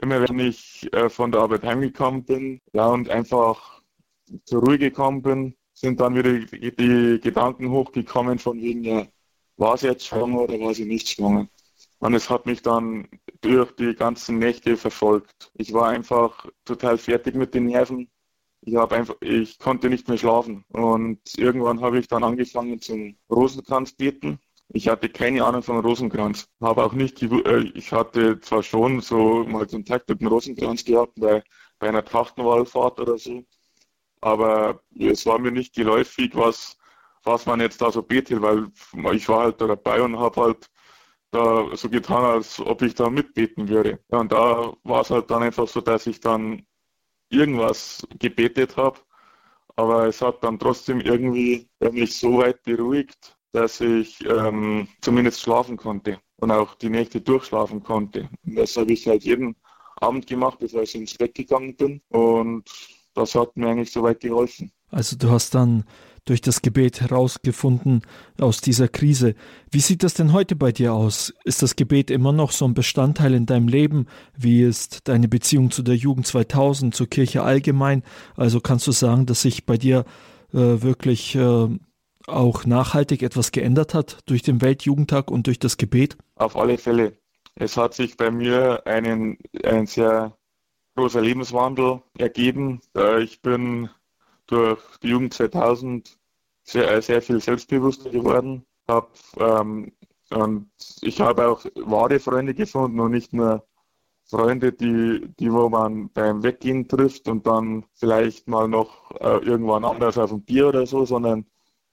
[0.00, 3.82] immer wenn ich äh, von der Arbeit heimgekommen bin, ja und einfach
[4.44, 9.06] zur Ruhe gekommen bin, sind dann wieder die, Gedanken hochgekommen von wegen, ja,
[9.56, 11.48] war sie jetzt schwanger oder war sie nicht schwanger?
[11.98, 13.08] Und es hat mich dann
[13.40, 15.50] durch die ganzen Nächte verfolgt.
[15.54, 18.10] Ich war einfach total fertig mit den Nerven.
[18.62, 20.64] Ich einfach, ich konnte nicht mehr schlafen.
[20.68, 24.38] Und irgendwann habe ich dann angefangen zum Rosenkranz beten.
[24.68, 26.48] Ich hatte keine Ahnung von Rosenkranz.
[26.60, 31.14] Habe auch nicht, äh, ich hatte zwar schon so mal Kontakt mit dem Rosenkranz gehabt
[31.16, 31.42] bei,
[31.78, 33.44] bei einer Trachtenwallfahrt oder so,
[34.24, 36.76] aber es war mir nicht geläufig, was
[37.24, 38.68] was man jetzt da so betet, weil
[39.14, 40.70] ich war halt da dabei und habe halt
[41.30, 44.00] da so getan, als ob ich da mitbeten würde.
[44.10, 46.66] Ja, und da war es halt dann einfach so, dass ich dann
[47.30, 49.00] irgendwas gebetet habe,
[49.76, 55.76] aber es hat dann trotzdem irgendwie mich so weit beruhigt, dass ich ähm, zumindest schlafen
[55.76, 58.28] konnte und auch die Nächte durchschlafen konnte.
[58.44, 59.56] Und das habe ich halt jeden
[59.96, 62.68] Abend gemacht, bevor ich ins Bett gegangen bin und
[63.14, 64.72] das hat mir eigentlich so weit geholfen.
[64.90, 65.84] Also du hast dann
[66.24, 68.02] durch das Gebet herausgefunden
[68.40, 69.34] aus dieser Krise.
[69.70, 71.34] Wie sieht das denn heute bei dir aus?
[71.44, 74.06] Ist das Gebet immer noch so ein Bestandteil in deinem Leben?
[74.36, 78.02] Wie ist deine Beziehung zu der Jugend 2000, zur Kirche allgemein?
[78.36, 80.04] Also kannst du sagen, dass sich bei dir
[80.52, 81.68] äh, wirklich äh,
[82.26, 86.16] auch nachhaltig etwas geändert hat durch den Weltjugendtag und durch das Gebet?
[86.36, 87.18] Auf alle Fälle.
[87.54, 90.36] Es hat sich bei mir einen, ein sehr
[90.94, 92.80] großer Lebenswandel ergeben.
[93.20, 93.90] Ich bin
[94.46, 96.18] durch die Jugend 2000
[96.62, 98.64] sehr, äh, sehr viel selbstbewusster geworden.
[98.88, 99.92] Hab, ähm,
[100.30, 100.70] und
[101.02, 103.66] ich habe auch wahre Freunde gefunden und nicht nur
[104.26, 109.84] Freunde, die, die wo man beim Weggehen trifft und dann vielleicht mal noch äh, irgendwann
[109.84, 111.46] anders auf ein Bier oder so, sondern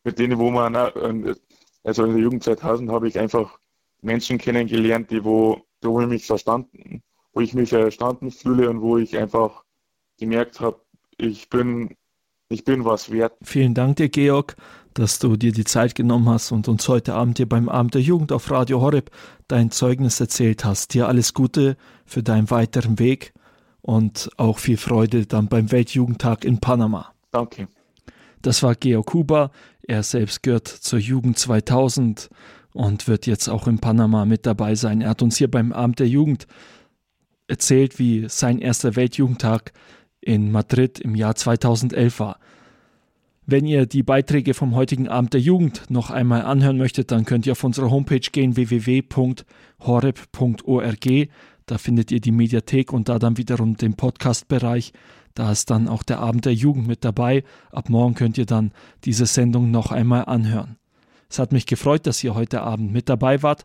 [0.04, 1.36] mit denen, wo man, äh,
[1.84, 3.60] also in der Jugend 2000 habe ich einfach
[4.02, 7.04] Menschen kennengelernt, die wo, die wo mich verstanden
[7.34, 9.64] wo ich mich verstanden fühle und wo ich einfach
[10.20, 10.82] gemerkt habe,
[11.18, 11.96] ich bin,
[12.50, 13.34] ich bin was wert.
[13.42, 14.56] Vielen Dank dir, Georg,
[14.94, 18.02] dass du dir die Zeit genommen hast und uns heute Abend hier beim Abend der
[18.02, 19.12] Jugend auf Radio Horeb
[19.48, 20.94] dein Zeugnis erzählt hast.
[20.94, 23.34] Dir alles Gute für deinen weiteren Weg
[23.82, 27.14] und auch viel Freude dann beim Weltjugendtag in Panama.
[27.32, 27.68] Danke.
[28.42, 29.52] Das war Georg Kuba.
[29.84, 32.30] Er selbst gehört zur Jugend 2000
[32.74, 35.02] und wird jetzt auch in Panama mit dabei sein.
[35.02, 36.48] Er hat uns hier beim Abend der Jugend
[37.48, 39.74] erzählt, wie sein erster Weltjugendtag
[40.22, 42.39] in Madrid im Jahr 2011 war.
[43.46, 47.46] Wenn ihr die Beiträge vom heutigen Abend der Jugend noch einmal anhören möchtet, dann könnt
[47.46, 49.48] ihr auf unsere Homepage gehen www.horeb.org.
[51.66, 54.94] Da findet ihr die Mediathek und da dann wiederum den Podcast-Bereich.
[55.34, 57.44] Da ist dann auch der Abend der Jugend mit dabei.
[57.72, 58.72] Ab morgen könnt ihr dann
[59.04, 60.78] diese Sendung noch einmal anhören.
[61.30, 63.60] Es hat mich gefreut, dass ihr heute Abend mit dabei wart